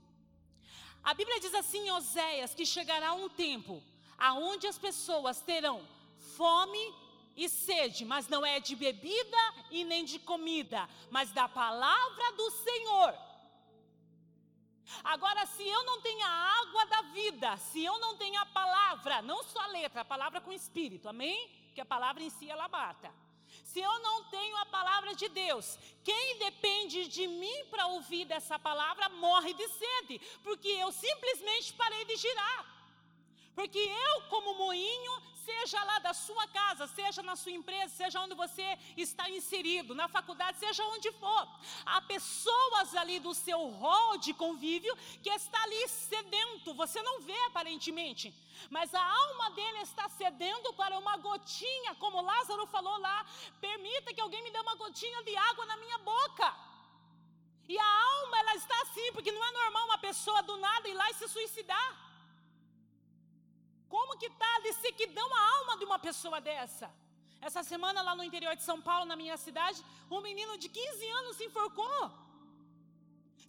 [1.03, 3.81] A Bíblia diz assim em Oséias que chegará um tempo
[4.17, 5.87] aonde as pessoas terão
[6.35, 6.93] fome
[7.37, 9.37] e sede, mas não é de bebida
[9.69, 13.13] e nem de comida, mas da palavra do Senhor.
[15.03, 19.21] Agora, se eu não tenho a água da vida, se eu não tenho a palavra,
[19.21, 21.49] não só a letra, a palavra com espírito, amém?
[21.75, 23.13] Que a palavra em si ela mata.
[23.63, 28.57] Se eu não tenho a palavra de Deus, quem depende de mim para ouvir dessa
[28.57, 32.77] palavra morre de sede, porque eu simplesmente parei de girar.
[33.53, 38.35] Porque eu, como moinho, seja lá da sua casa, seja na sua empresa, seja onde
[38.43, 38.67] você
[39.05, 41.43] está inserido, na faculdade, seja onde for,
[41.85, 47.39] há pessoas ali do seu rol de convívio que está ali sedento, você não vê
[47.49, 48.25] aparentemente,
[48.75, 53.17] mas a alma dele está sedendo para uma gotinha, como Lázaro falou lá,
[53.67, 56.47] permita que alguém me dê uma gotinha de água na minha boca.
[57.73, 60.93] E a alma, ela está assim, porque não é normal uma pessoa do nada ir
[60.93, 62.06] lá e se suicidar.
[63.93, 66.87] Como que está de sequidão a alma de uma pessoa dessa?
[67.47, 71.07] Essa semana lá no interior de São Paulo, na minha cidade, um menino de 15
[71.19, 72.01] anos se enforcou.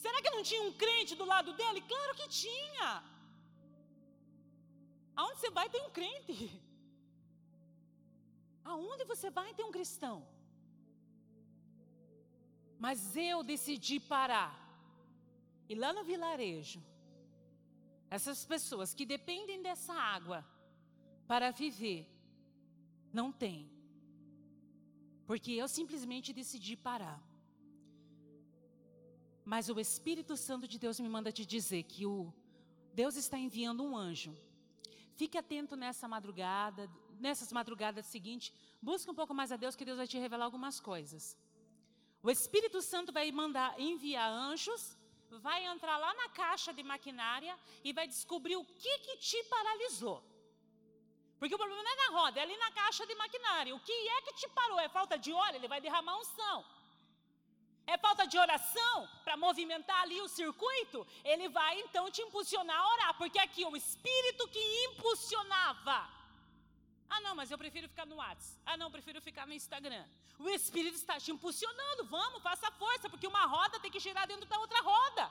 [0.04, 1.80] Será que não tinha um crente do lado dele?
[1.92, 2.88] Claro que tinha.
[5.16, 6.34] Aonde você vai tem um crente.
[8.72, 10.16] Aonde você vai tem um cristão.
[12.78, 14.52] Mas eu decidi parar.
[15.68, 16.80] E lá no vilarejo,
[18.10, 20.44] essas pessoas que dependem dessa água
[21.26, 22.08] para viver,
[23.12, 23.70] não têm.
[25.26, 27.22] Porque eu simplesmente decidi parar.
[29.44, 32.32] Mas o Espírito Santo de Deus me manda te dizer que o
[32.94, 34.36] Deus está enviando um anjo.
[35.14, 38.52] Fique atento nessa madrugada, nessas madrugadas seguintes.
[38.80, 41.36] Busque um pouco mais a Deus, que Deus vai te revelar algumas coisas.
[42.22, 44.97] O Espírito Santo vai mandar enviar anjos,
[45.30, 50.22] vai entrar lá na caixa de maquinária e vai descobrir o que, que te paralisou.
[51.38, 53.74] Porque o problema não é na roda, é ali na caixa de maquinária.
[53.74, 54.80] O que é que te parou?
[54.80, 55.56] É falta de óleo?
[55.56, 56.64] Ele vai derramar unção.
[57.86, 61.06] É falta de oração para movimentar ali o circuito?
[61.24, 66.17] Ele vai então te impulsionar a orar, porque aqui o Espírito que impulsionava.
[67.10, 68.60] Ah, não, mas eu prefiro ficar no WhatsApp.
[68.66, 70.04] Ah, não, eu prefiro ficar no Instagram.
[70.38, 72.04] O Espírito está te impulsionando.
[72.04, 75.30] Vamos, faça força, porque uma roda tem que girar dentro da outra roda.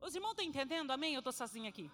[0.00, 0.90] Os irmãos estão entendendo?
[0.90, 1.14] Amém?
[1.14, 1.90] Eu estou sozinha aqui.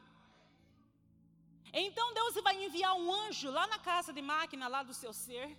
[1.72, 5.56] Então Deus vai enviar um anjo lá na casa de máquina, lá do seu ser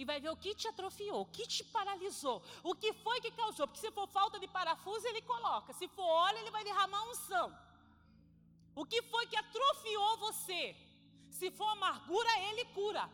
[0.00, 3.30] e vai ver o que te atrofiou, o que te paralisou, o que foi que
[3.32, 3.66] causou.
[3.66, 7.46] Porque se for falta de parafuso, ele coloca, se for óleo, ele vai derramar unção.
[8.74, 10.74] O que foi que atrofiou você?
[11.40, 13.04] Se for amargura, ele cura.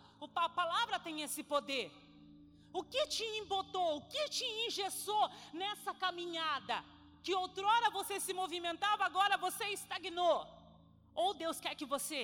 [0.46, 1.86] A palavra tem esse poder.
[2.78, 5.24] O que te embotou, o que te engessou
[5.60, 6.84] nessa caminhada?
[7.24, 10.38] Que outrora você se movimentava, agora você estagnou.
[11.14, 12.20] Ou Deus quer que você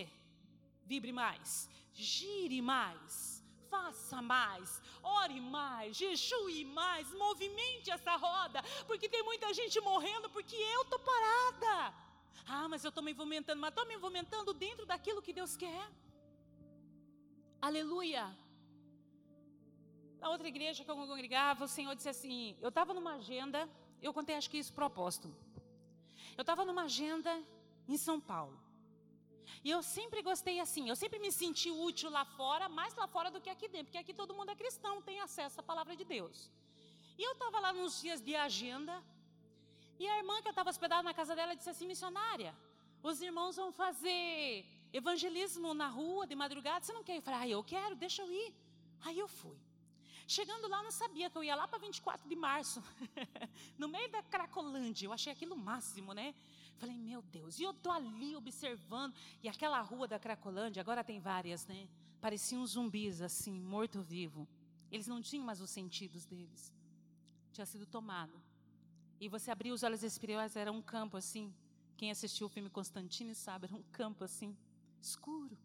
[0.85, 3.33] vibre mais, gire mais
[3.73, 10.55] faça mais, ore mais, jejue mais, movimente essa roda, porque tem muita gente morrendo porque
[10.55, 11.95] eu estou parada.
[12.47, 15.85] Ah, mas eu estou me movimentando, mas estou me movimentando dentro daquilo que Deus quer.
[17.61, 18.25] Aleluia.
[20.21, 23.69] Na outra igreja que eu congregava, o Senhor disse assim: eu estava numa agenda,
[24.01, 25.29] eu contei acho que isso propósito.
[26.37, 27.33] Eu estava numa agenda
[27.89, 28.59] em São Paulo.
[29.65, 33.31] E eu sempre gostei assim, eu sempre me senti útil lá fora, mais lá fora
[33.31, 36.05] do que aqui dentro, porque aqui todo mundo é cristão, tem acesso à palavra de
[36.05, 36.51] Deus.
[37.19, 38.95] E eu estava lá nos dias de agenda,
[39.99, 42.55] e a irmã que eu estava hospedada na casa dela disse assim: missionária,
[43.03, 47.17] os irmãos vão fazer evangelismo na rua de madrugada, você não quer?
[47.17, 48.55] Eu falei: ah, eu quero, deixa eu ir.
[49.05, 49.59] Aí eu fui.
[50.27, 52.83] Chegando lá, não sabia que eu ia lá para 24 de março,
[53.77, 55.07] no meio da Cracolândia.
[55.07, 56.35] Eu achei aquilo máximo, né?
[56.79, 61.21] Falei, meu Deus, e eu tô ali observando, e aquela rua da Cracolândia, agora tem
[61.21, 61.89] várias, né?
[62.21, 64.49] Pareciam zumbis assim, morto-vivo.
[64.91, 66.73] Eles não tinham mais os sentidos deles.
[67.53, 68.33] Tinha sido tomado.
[69.25, 71.47] E você abria os olhos espirituais, era um campo assim.
[71.99, 74.51] Quem assistiu o filme Constantine sabe, era um campo assim,
[75.09, 75.57] escuro.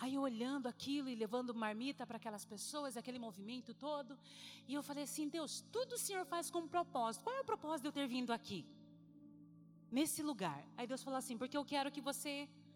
[0.00, 4.18] Aí eu olhando aquilo e levando marmita para aquelas pessoas, aquele movimento todo.
[4.68, 7.22] E eu falei assim: Deus, tudo o Senhor faz com um propósito.
[7.26, 8.60] Qual é o propósito de eu ter vindo aqui?
[9.90, 10.60] nesse lugar.
[10.76, 12.32] Aí Deus falou assim: porque eu quero que você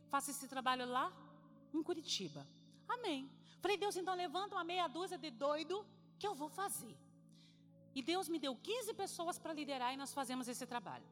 [0.08, 1.12] faça esse trabalho lá
[1.74, 2.46] em Curitiba.
[2.88, 3.30] Amém.
[3.60, 5.86] Falei, Deus, então levanta uma meia dúzia de doido
[6.18, 6.96] que eu vou fazer.
[7.94, 11.04] E Deus me deu 15 pessoas para liderar e nós fazemos esse trabalho.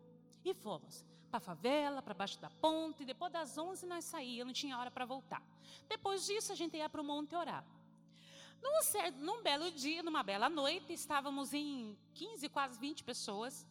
[0.45, 3.05] E fomos para a favela, para baixo da ponte.
[3.05, 5.43] Depois das 11 nós saíamos, não tinha hora para voltar.
[5.89, 7.65] Depois disso a gente ia para o monte orar.
[8.63, 13.67] Num, certo, num belo dia, numa bela noite, estávamos em 15, quase 20 pessoas.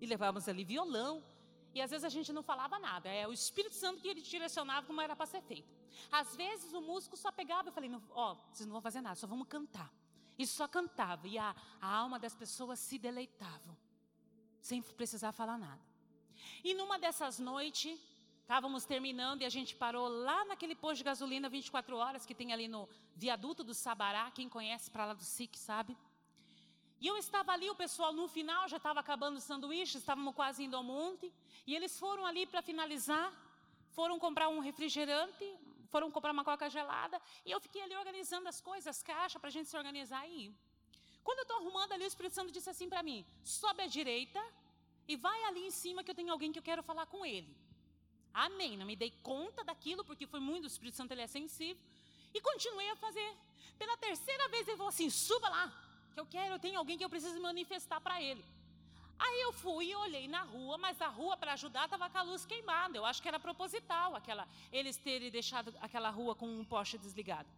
[0.00, 1.22] E levávamos ali violão,
[1.74, 4.86] e às vezes a gente não falava nada, é o Espírito Santo que ele direcionava
[4.86, 5.68] como era para ser feito.
[6.10, 9.14] Às vezes o músico só pegava e falei, ó, oh, vocês não vão fazer nada,
[9.14, 9.92] só vamos cantar.
[10.40, 13.76] E só cantava, e a, a alma das pessoas se deleitavam,
[14.58, 15.82] sem precisar falar nada.
[16.64, 18.00] E numa dessas noites,
[18.40, 22.54] estávamos terminando e a gente parou lá naquele posto de gasolina 24 horas que tem
[22.54, 25.94] ali no viaduto do Sabará, quem conhece para lá do SIC sabe.
[27.02, 30.64] E eu estava ali, o pessoal no final já estava acabando o sanduíche, estávamos quase
[30.64, 31.30] indo ao monte.
[31.66, 33.30] E eles foram ali para finalizar,
[33.90, 35.44] foram comprar um refrigerante,
[35.90, 37.20] foram comprar uma coca gelada.
[37.44, 40.54] E eu fiquei ali organizando as coisas, as caixas, para a gente se organizar e.
[41.22, 44.42] Quando eu estou arrumando ali, o Espírito Santo disse assim para mim: sobe à direita
[45.06, 47.52] e vai ali em cima que eu tenho alguém que eu quero falar com ele.
[48.32, 48.76] Amém.
[48.76, 51.82] Não me dei conta daquilo, porque foi muito, o Espírito Santo ele é sensível.
[52.32, 53.30] E continuei a fazer.
[53.78, 55.66] Pela terceira vez ele falou assim: suba lá
[56.14, 58.44] que eu quero, eu tenho alguém que eu preciso manifestar para ele.
[59.26, 62.22] Aí eu fui e olhei na rua, mas a rua para ajudar estava com a
[62.22, 62.96] luz queimada.
[62.96, 67.48] Eu acho que era proposital aquela, eles terem deixado aquela rua com um poste desligado.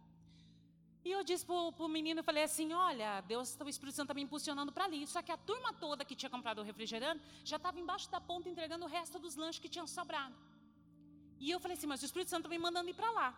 [1.05, 4.13] E eu disse para o menino, eu falei assim, olha, Deus, o Espírito Santo está
[4.13, 5.05] me impulsionando para ali.
[5.07, 8.49] Só que a turma toda que tinha comprado o refrigerante já estava embaixo da ponta
[8.49, 10.35] entregando o resto dos lanches que tinham sobrado.
[11.39, 13.29] E eu falei assim, mas o Espírito Santo está me mandando ir para lá.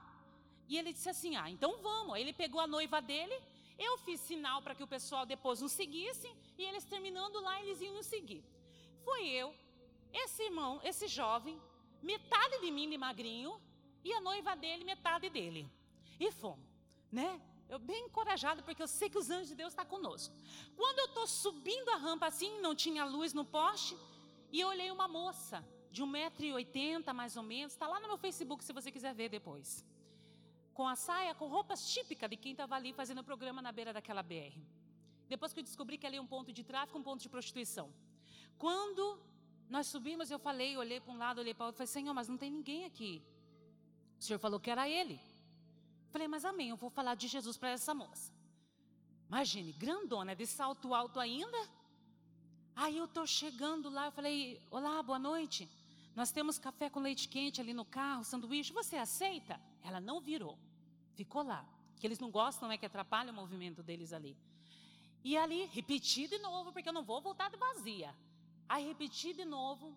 [0.67, 2.13] E ele disse assim, ah, então vamos.
[2.15, 3.35] Aí ele pegou a noiva dele
[3.77, 7.81] eu fiz sinal para que o pessoal depois nos seguisse e eles terminando lá, eles
[7.81, 8.43] iam nos seguir.
[9.03, 9.53] Foi eu,
[10.13, 11.61] esse irmão, esse jovem,
[12.01, 13.59] metade de mim de magrinho
[14.03, 15.69] e a noiva dele, metade dele.
[16.19, 16.65] E fomos,
[17.11, 17.41] né?
[17.67, 20.33] Eu bem encorajada, porque eu sei que os anjos de Deus estão tá conosco.
[20.75, 23.97] Quando eu estou subindo a rampa assim, não tinha luz no poste,
[24.51, 28.63] e eu olhei uma moça de 1,80m mais ou menos, está lá no meu Facebook
[28.63, 29.83] se você quiser ver depois.
[30.77, 33.91] Com a saia, com roupas típicas de quem estava ali fazendo o programa na beira
[33.97, 34.55] daquela BR.
[35.33, 37.87] Depois que eu descobri que ali é um ponto de tráfico, um ponto de prostituição.
[38.63, 39.03] Quando
[39.75, 42.27] nós subimos, eu falei, olhei para um lado, olhei para o outro, falei, Senhor, mas
[42.27, 43.23] não tem ninguém aqui.
[44.19, 45.19] O Senhor falou que era ele.
[46.11, 48.31] Falei, mas amém, eu vou falar de Jesus para essa moça.
[49.27, 51.61] Imagine, grandona, de salto alto ainda.
[52.75, 55.69] Aí eu estou chegando lá, eu falei, olá, boa noite.
[56.15, 59.59] Nós temos café com leite quente ali no carro, sanduíche, você aceita?
[59.85, 60.57] Ela não virou,
[61.15, 61.65] ficou lá.
[61.99, 64.35] Que eles não gostam, é que atrapalha o movimento deles ali.
[65.23, 68.13] E ali, repeti de novo, porque eu não vou voltar de vazia.
[68.67, 69.95] Aí repeti de novo.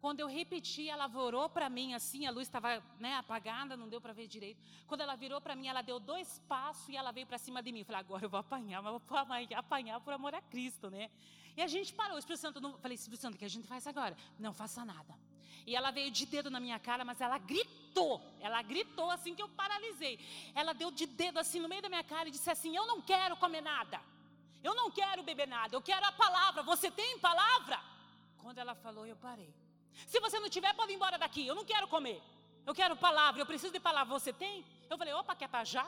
[0.00, 4.00] Quando eu repeti, ela virou para mim assim, a luz estava né, apagada, não deu
[4.00, 4.60] para ver direito.
[4.86, 7.72] Quando ela virou para mim, ela deu dois passos e ela veio para cima de
[7.72, 7.80] mim.
[7.80, 9.18] Eu falei, agora eu vou apanhar, mas vou
[9.56, 11.10] apanhar por amor a Cristo, né?
[11.56, 12.16] E a gente parou.
[12.16, 14.16] O Espírito Santo, não, falei, Espírito Santo, o que a gente faz agora?
[14.38, 15.14] Não faça nada.
[15.66, 17.85] E ela veio de dedo na minha cara, mas ela gritou.
[18.40, 20.18] Ela gritou assim que eu paralisei.
[20.54, 23.00] Ela deu de dedo assim no meio da minha cara e disse assim: Eu não
[23.00, 24.00] quero comer nada.
[24.62, 25.74] Eu não quero beber nada.
[25.76, 26.62] Eu quero a palavra.
[26.62, 27.80] Você tem palavra?
[28.42, 29.52] Quando ela falou, eu parei.
[30.06, 31.46] Se você não tiver, pode ir embora daqui.
[31.46, 32.22] Eu não quero comer.
[32.64, 33.40] Eu quero palavra.
[33.40, 34.12] Eu preciso de palavra.
[34.18, 34.64] Você tem?
[34.90, 35.86] Eu falei: Opa, quer para já?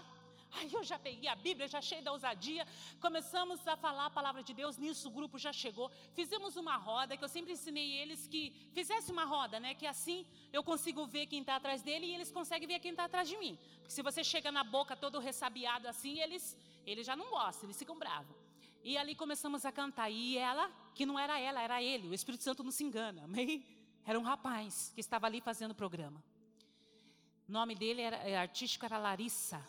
[0.52, 2.66] Aí eu já peguei a Bíblia, já cheio da ousadia,
[3.00, 7.16] começamos a falar a palavra de Deus, nisso o grupo já chegou, fizemos uma roda,
[7.16, 9.74] que eu sempre ensinei eles que fizesse uma roda, né?
[9.74, 13.04] Que assim eu consigo ver quem está atrás dele e eles conseguem ver quem está
[13.04, 13.58] atrás de mim.
[13.78, 17.78] Porque se você chega na boca todo ressabiado assim, eles, eles já não gostam, eles
[17.78, 18.36] ficam bravos.
[18.82, 22.44] E ali começamos a cantar, e ela, que não era ela, era ele, o Espírito
[22.44, 23.64] Santo não se engana, amém?
[24.06, 26.22] Era um rapaz que estava ali fazendo o programa.
[27.48, 29.62] O nome dele era é, artístico era Larissa.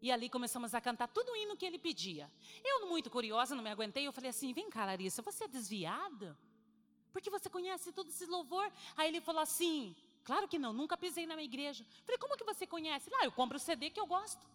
[0.00, 2.30] E ali começamos a cantar tudo o hino que ele pedia.
[2.64, 6.36] Eu, muito curiosa, não me aguentei, eu falei assim: vem cá, Larissa, você é desviada?
[7.12, 8.72] Porque você conhece todo esse louvor?
[8.96, 9.94] Aí ele falou assim:
[10.24, 11.84] claro que não, nunca pisei na minha igreja.
[12.04, 13.10] falei: como que você conhece?
[13.10, 14.46] Lá, eu compro o CD que eu gosto.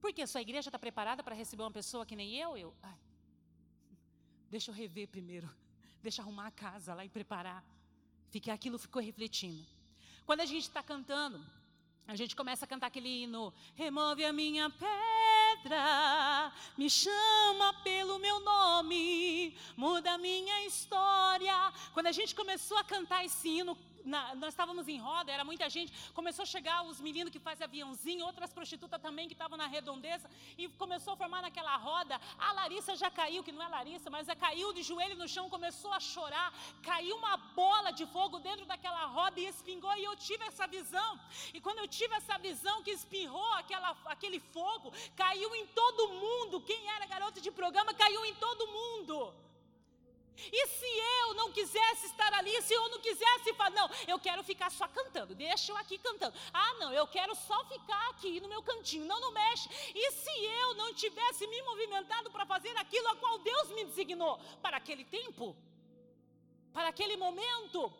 [0.00, 2.56] Porque sua igreja está preparada para receber uma pessoa que nem eu?
[2.56, 2.98] Eu, ai,
[4.50, 5.48] deixa eu rever primeiro,
[6.02, 7.64] deixa eu arrumar a casa lá e preparar.
[8.30, 9.64] Fiquei, aquilo ficou refletindo.
[10.26, 11.44] Quando a gente está cantando,
[12.08, 18.40] a gente começa a cantar aquele hino: Remove a minha pedra, me chama pelo meu
[18.40, 21.70] nome, muda a minha história.
[21.92, 23.76] Quando a gente começou a cantar esse hino,
[24.08, 25.92] na, nós estávamos em roda, era muita gente.
[26.18, 30.28] Começou a chegar os meninos que fazem aviãozinho, outras prostitutas também que estavam na redondeza,
[30.56, 32.20] e começou a formar naquela roda.
[32.38, 35.92] A Larissa já caiu, que não é Larissa, mas caiu de joelho no chão, começou
[35.92, 36.48] a chorar.
[36.82, 41.10] Caiu uma bola de fogo dentro daquela roda e espingou, e eu tive essa visão.
[41.52, 46.60] E quando eu tive essa visão que espirrou aquela, aquele fogo, caiu em todo mundo.
[46.62, 49.47] Quem era garoto de programa caiu em todo mundo.
[50.52, 54.42] E se eu não quisesse estar ali, se eu não quisesse falar, não, eu quero
[54.44, 56.36] ficar só cantando, deixa eu aqui cantando.
[56.52, 59.68] Ah, não, eu quero só ficar aqui no meu cantinho, não, não mexe.
[59.94, 64.38] E se eu não tivesse me movimentado para fazer aquilo a qual Deus me designou
[64.62, 65.56] para aquele tempo,
[66.72, 67.92] para aquele momento?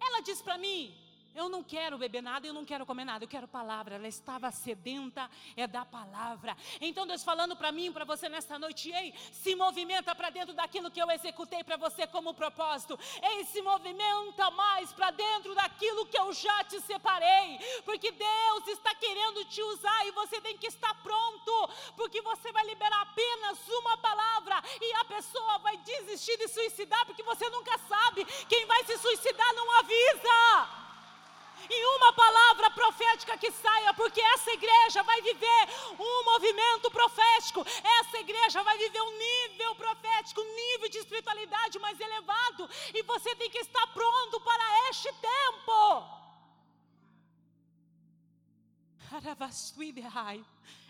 [0.00, 0.96] Ela diz para mim,
[1.34, 3.94] eu não quero beber nada, eu não quero comer nada, eu quero palavra.
[3.94, 6.56] Ela estava sedenta, é da palavra.
[6.80, 10.90] Então Deus falando para mim, para você nesta noite, ei, se movimenta para dentro daquilo
[10.90, 12.98] que eu executei para você como propósito.
[13.22, 17.58] Ei, se movimenta mais para dentro daquilo que eu já te separei.
[17.84, 22.64] Porque Deus está querendo te usar e você tem que estar pronto, porque você vai
[22.64, 28.24] liberar apenas uma palavra e a pessoa vai desistir de suicidar, porque você nunca sabe.
[28.48, 30.77] Quem vai se suicidar não avisa
[31.70, 37.64] e uma palavra profética que saia, porque essa igreja vai viver um movimento profético,
[38.00, 43.34] essa igreja vai viver um nível profético, um nível de espiritualidade mais elevado, e você
[43.36, 46.18] tem que estar pronto para este tempo.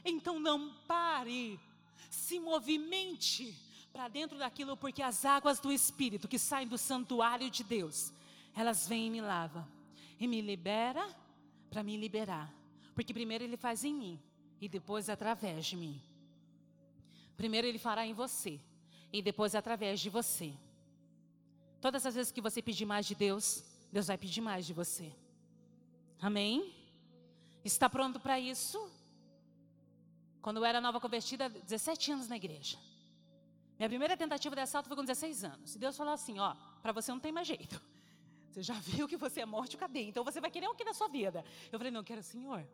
[0.04, 1.58] Então não pare,
[2.10, 3.56] se movimente
[3.92, 8.12] para dentro daquilo, porque as águas do Espírito que saem do santuário de Deus,
[8.54, 9.77] elas vêm e me lavam
[10.18, 11.06] e me libera
[11.70, 12.52] para me liberar.
[12.94, 14.20] Porque primeiro ele faz em mim
[14.60, 16.00] e depois através de mim.
[17.36, 18.60] Primeiro ele fará em você
[19.12, 20.52] e depois através de você.
[21.80, 25.12] Todas as vezes que você pedir mais de Deus, Deus vai pedir mais de você.
[26.20, 26.74] Amém?
[27.64, 28.90] Está pronto para isso?
[30.42, 32.76] Quando eu era nova convertida, 17 anos na igreja.
[33.78, 35.74] Minha primeira tentativa de assalto foi com 16 anos.
[35.76, 37.80] E Deus falou assim: ó, para você não tem mais jeito.
[38.50, 40.84] Você já viu que você é morte ou cadeia, então você vai querer o que
[40.84, 41.44] na sua vida?
[41.70, 42.66] Eu falei, não, eu quero o Senhor.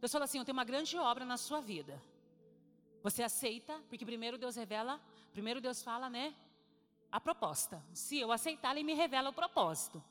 [0.00, 2.02] Deus falou assim: eu tenho uma grande obra na sua vida.
[3.02, 5.00] Você aceita, porque primeiro Deus revela,
[5.32, 6.34] primeiro Deus fala, né?
[7.10, 7.82] a proposta.
[7.92, 10.02] Se eu aceitar, ele me revela o propósito.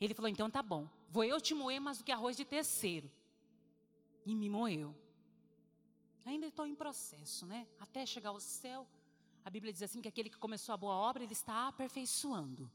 [0.00, 3.10] Ele falou: então tá bom, vou eu te moer mais do que arroz de terceiro.
[4.26, 4.94] E me moeu.
[6.24, 7.66] Ainda estou em processo, né?
[7.78, 8.86] Até chegar ao céu.
[9.44, 12.70] A Bíblia diz assim: que aquele que começou a boa obra, ele está aperfeiçoando.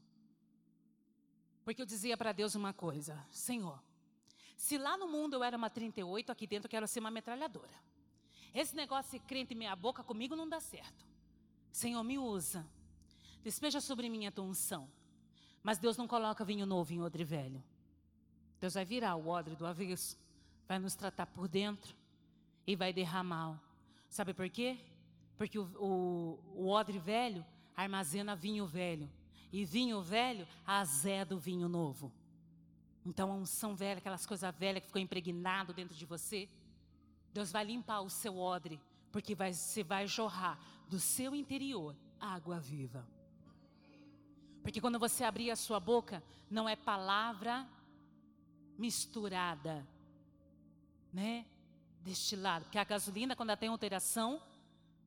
[1.70, 3.80] Porque eu dizia para Deus uma coisa: Senhor,
[4.56, 7.70] se lá no mundo eu era uma 38, aqui dentro eu quero ser uma metralhadora.
[8.52, 11.06] Esse negócio de crente meia boca comigo não dá certo.
[11.70, 12.66] Senhor, me usa.
[13.44, 14.90] Despeja sobre mim a tua unção.
[15.62, 17.62] Mas Deus não coloca vinho novo em odre velho.
[18.60, 20.18] Deus vai virar o odre do avesso,
[20.66, 21.94] vai nos tratar por dentro
[22.66, 23.62] e vai derramar.
[24.08, 24.76] Sabe por quê?
[25.38, 27.46] Porque o, o, o odre velho
[27.76, 29.08] armazena vinho velho.
[29.52, 32.12] E vinho velho azeda o vinho novo.
[33.04, 36.48] Então a unção velha, aquelas coisas velhas que ficou impregnado dentro de você,
[37.32, 38.80] Deus vai limpar o seu odre,
[39.10, 43.06] porque vai, você vai jorrar do seu interior água viva.
[44.62, 47.66] Porque quando você abrir a sua boca, não é palavra
[48.76, 49.86] misturada,
[51.12, 51.46] né?
[52.02, 52.64] Destilado.
[52.66, 54.40] Porque a gasolina, quando ela tem alteração,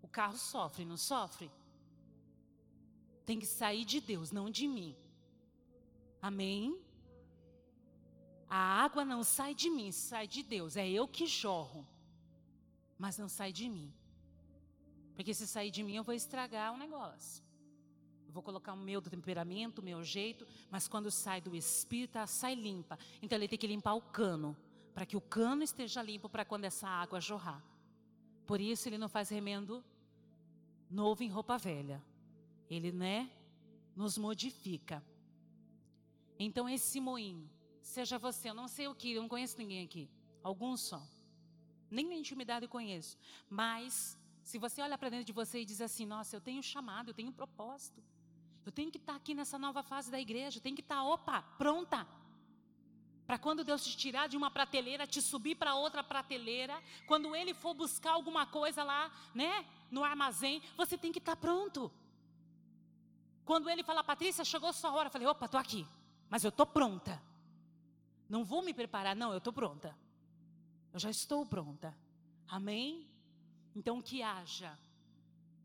[0.02, 1.52] o carro sofre, não sofre?
[3.26, 4.96] Tem que sair de Deus, não de mim.
[6.22, 6.80] Amém?
[8.50, 10.78] A água não sai de mim, sai de Deus.
[10.78, 11.88] É eu que jorro.
[12.98, 13.92] Mas não sai de mim.
[15.16, 17.44] Porque se sair de mim, eu vou estragar o negócio.
[18.28, 22.28] Eu vou colocar o meu temperamento, o meu jeito, mas quando sai do espírito, ela
[22.28, 22.98] sai limpa.
[23.22, 24.56] Então ele tem que limpar o cano,
[24.94, 27.64] para que o cano esteja limpo para quando essa água jorrar.
[28.46, 29.84] Por isso ele não faz remendo
[30.90, 32.02] novo em roupa velha.
[32.74, 33.30] Ele, né,
[33.96, 35.04] nos modifica.
[36.40, 37.50] Então esse moinho,
[37.82, 40.10] seja você, eu não sei o que, eu não conheço ninguém aqui,
[40.42, 41.02] alguns só.
[41.90, 43.18] Nem na intimidade eu conheço,
[43.50, 47.10] mas se você olha para dentro de você e diz assim: Nossa, eu tenho chamado,
[47.10, 48.04] eu tenho propósito.
[48.66, 52.08] Eu tenho que estar aqui nessa nova fase da igreja, tenho que estar, opa, pronta.
[53.26, 57.54] Para quando Deus te tirar de uma prateleira, te subir para outra prateleira, quando Ele
[57.54, 61.92] for buscar alguma coisa lá, né, no armazém, você tem que estar pronto.
[63.46, 65.88] Quando Ele fala, Patrícia, chegou a sua hora, eu falei, opa, estou aqui,
[66.30, 67.22] mas eu estou pronta.
[68.30, 69.96] Não vou me preparar, não, eu estou pronta.
[70.92, 71.96] Eu já estou pronta.
[72.48, 73.08] Amém?
[73.76, 74.78] Então que haja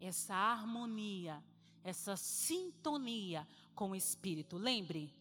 [0.00, 1.42] essa harmonia
[1.88, 4.56] essa sintonia com o Espírito.
[4.56, 5.12] Lembre,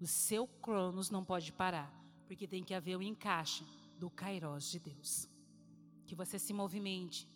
[0.00, 1.92] o seu cronos não pode parar,
[2.26, 3.64] porque tem que haver o encaixe
[3.98, 5.28] do Kairos de Deus.
[6.06, 7.28] Que você se movimente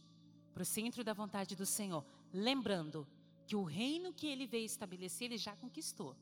[0.53, 3.07] para o centro da vontade do Senhor, lembrando
[3.47, 6.17] que o reino que ele veio estabelecer, ele já conquistou.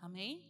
[0.00, 0.42] Amém?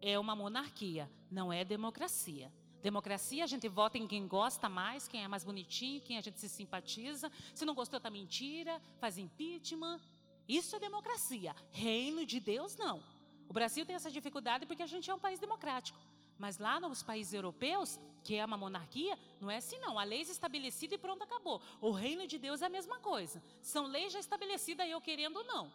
[0.00, 2.52] É uma monarquia, não é democracia.
[2.82, 6.38] Democracia, a gente vota em quem gosta mais, quem é mais bonitinho, quem a gente
[6.38, 7.32] se simpatiza.
[7.54, 9.98] Se não gostou, tá mentira, faz impeachment.
[10.46, 11.56] Isso é democracia.
[11.70, 13.02] Reino de Deus, não.
[13.48, 15.98] O Brasil tem essa dificuldade porque a gente é um país democrático.
[16.38, 19.98] Mas lá nos países europeus, que é uma monarquia, não é assim não.
[19.98, 21.62] A lei é estabelecida e pronto, acabou.
[21.80, 23.42] O reino de Deus é a mesma coisa.
[23.62, 25.72] São leis já estabelecidas, eu querendo ou não.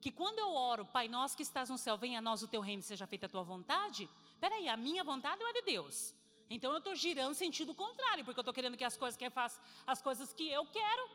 [0.00, 2.60] Que quando eu oro, Pai nosso que estás no céu, venha a nós o teu
[2.60, 4.08] reino, seja feita a tua vontade.
[4.40, 6.14] Peraí, a minha vontade ou é de Deus?
[6.48, 9.62] Então eu estou girando sentido contrário, porque eu estou querendo que as coisas que façam
[9.86, 11.10] as coisas que eu quero.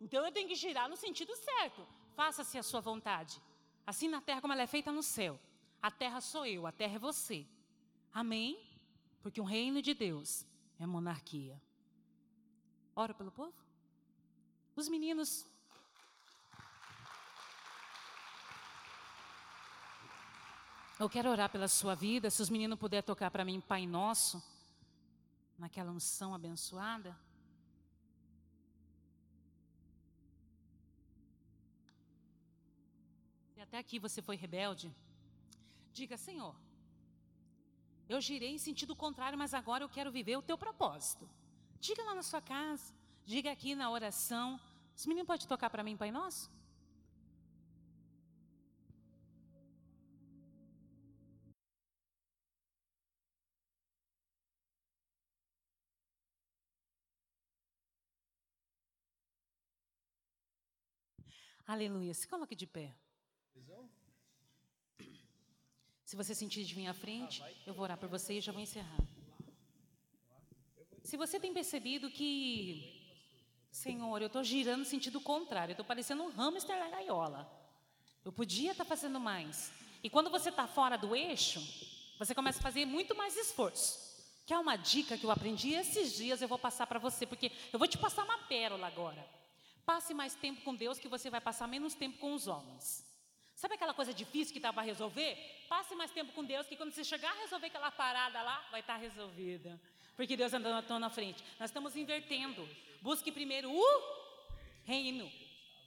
[0.00, 1.86] Então eu tenho que girar no sentido certo
[2.16, 3.40] faça-se a sua vontade,
[3.86, 5.38] assim na terra como ela é feita no céu.
[5.82, 7.46] A terra sou eu, a terra é você.
[8.22, 8.58] Amém?
[9.22, 10.46] Porque o reino de Deus
[10.80, 11.60] é monarquia.
[12.94, 13.52] Ora pelo povo?
[14.74, 15.44] Os meninos.
[20.98, 22.30] Eu quero orar pela sua vida.
[22.30, 24.42] Se os meninos puderem tocar para mim, Pai Nosso,
[25.58, 27.14] naquela unção abençoada.
[33.60, 34.94] até aqui você foi rebelde,
[35.92, 36.54] diga: Senhor,
[38.08, 41.28] eu girei em sentido contrário, mas agora eu quero viver o teu propósito.
[41.80, 42.94] Diga lá na sua casa,
[43.24, 44.60] diga aqui na oração.
[44.96, 46.50] Os meninos podem tocar para mim, Pai Nosso?
[61.66, 62.14] Aleluia.
[62.14, 62.94] Se coloque de pé.
[66.06, 68.62] Se você sentir de vir à frente, eu vou orar por você e já vou
[68.62, 69.00] encerrar.
[71.02, 73.02] Se você tem percebido que,
[73.72, 77.50] Senhor, eu estou girando no sentido contrário, eu estou parecendo um hamster na gaiola.
[78.24, 79.72] Eu podia estar tá fazendo mais.
[80.00, 81.60] E quando você está fora do eixo,
[82.20, 83.98] você começa a fazer muito mais esforço.
[84.46, 87.50] Que é uma dica que eu aprendi esses dias, eu vou passar para você, porque
[87.72, 89.28] eu vou te passar uma pérola agora.
[89.84, 93.04] Passe mais tempo com Deus, que você vai passar menos tempo com os homens.
[93.56, 95.34] Sabe aquela coisa difícil que está para resolver?
[95.66, 98.80] Passe mais tempo com Deus, que quando você chegar a resolver aquela parada lá, vai
[98.80, 99.80] estar tá resolvida.
[100.14, 101.42] Porque Deus anda na frente.
[101.58, 102.68] Nós estamos invertendo.
[103.00, 103.82] Busque primeiro o
[104.84, 105.30] reino.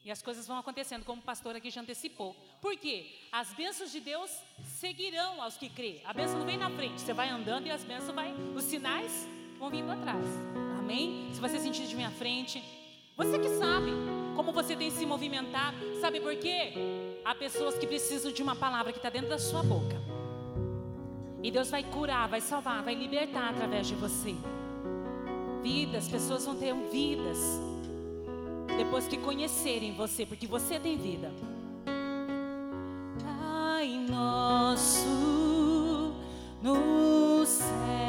[0.04, 2.36] E as coisas vão acontecendo, como o pastor aqui já antecipou.
[2.60, 3.06] Por quê?
[3.32, 4.32] As bênçãos de Deus
[4.80, 6.02] seguirão aos que crê.
[6.06, 9.28] A bênção não vem na frente, você vai andando e as bênçãos vai, os sinais
[9.60, 10.26] vão vindo atrás.
[10.80, 11.30] Amém?
[11.34, 12.64] Se você sentir de minha frente,
[13.16, 13.92] você que sabe
[14.36, 16.74] como você tem se movimentado, sabe por quê?
[17.24, 19.98] Há pessoas que precisam de uma palavra que está dentro da sua boca.
[21.42, 24.36] E Deus vai curar, vai salvar, vai libertar através de você.
[25.62, 27.38] Vidas, pessoas vão ter vidas
[28.78, 31.32] depois que conhecerem você, porque você tem vida.
[33.24, 35.08] Pai nosso
[36.62, 38.09] no céu.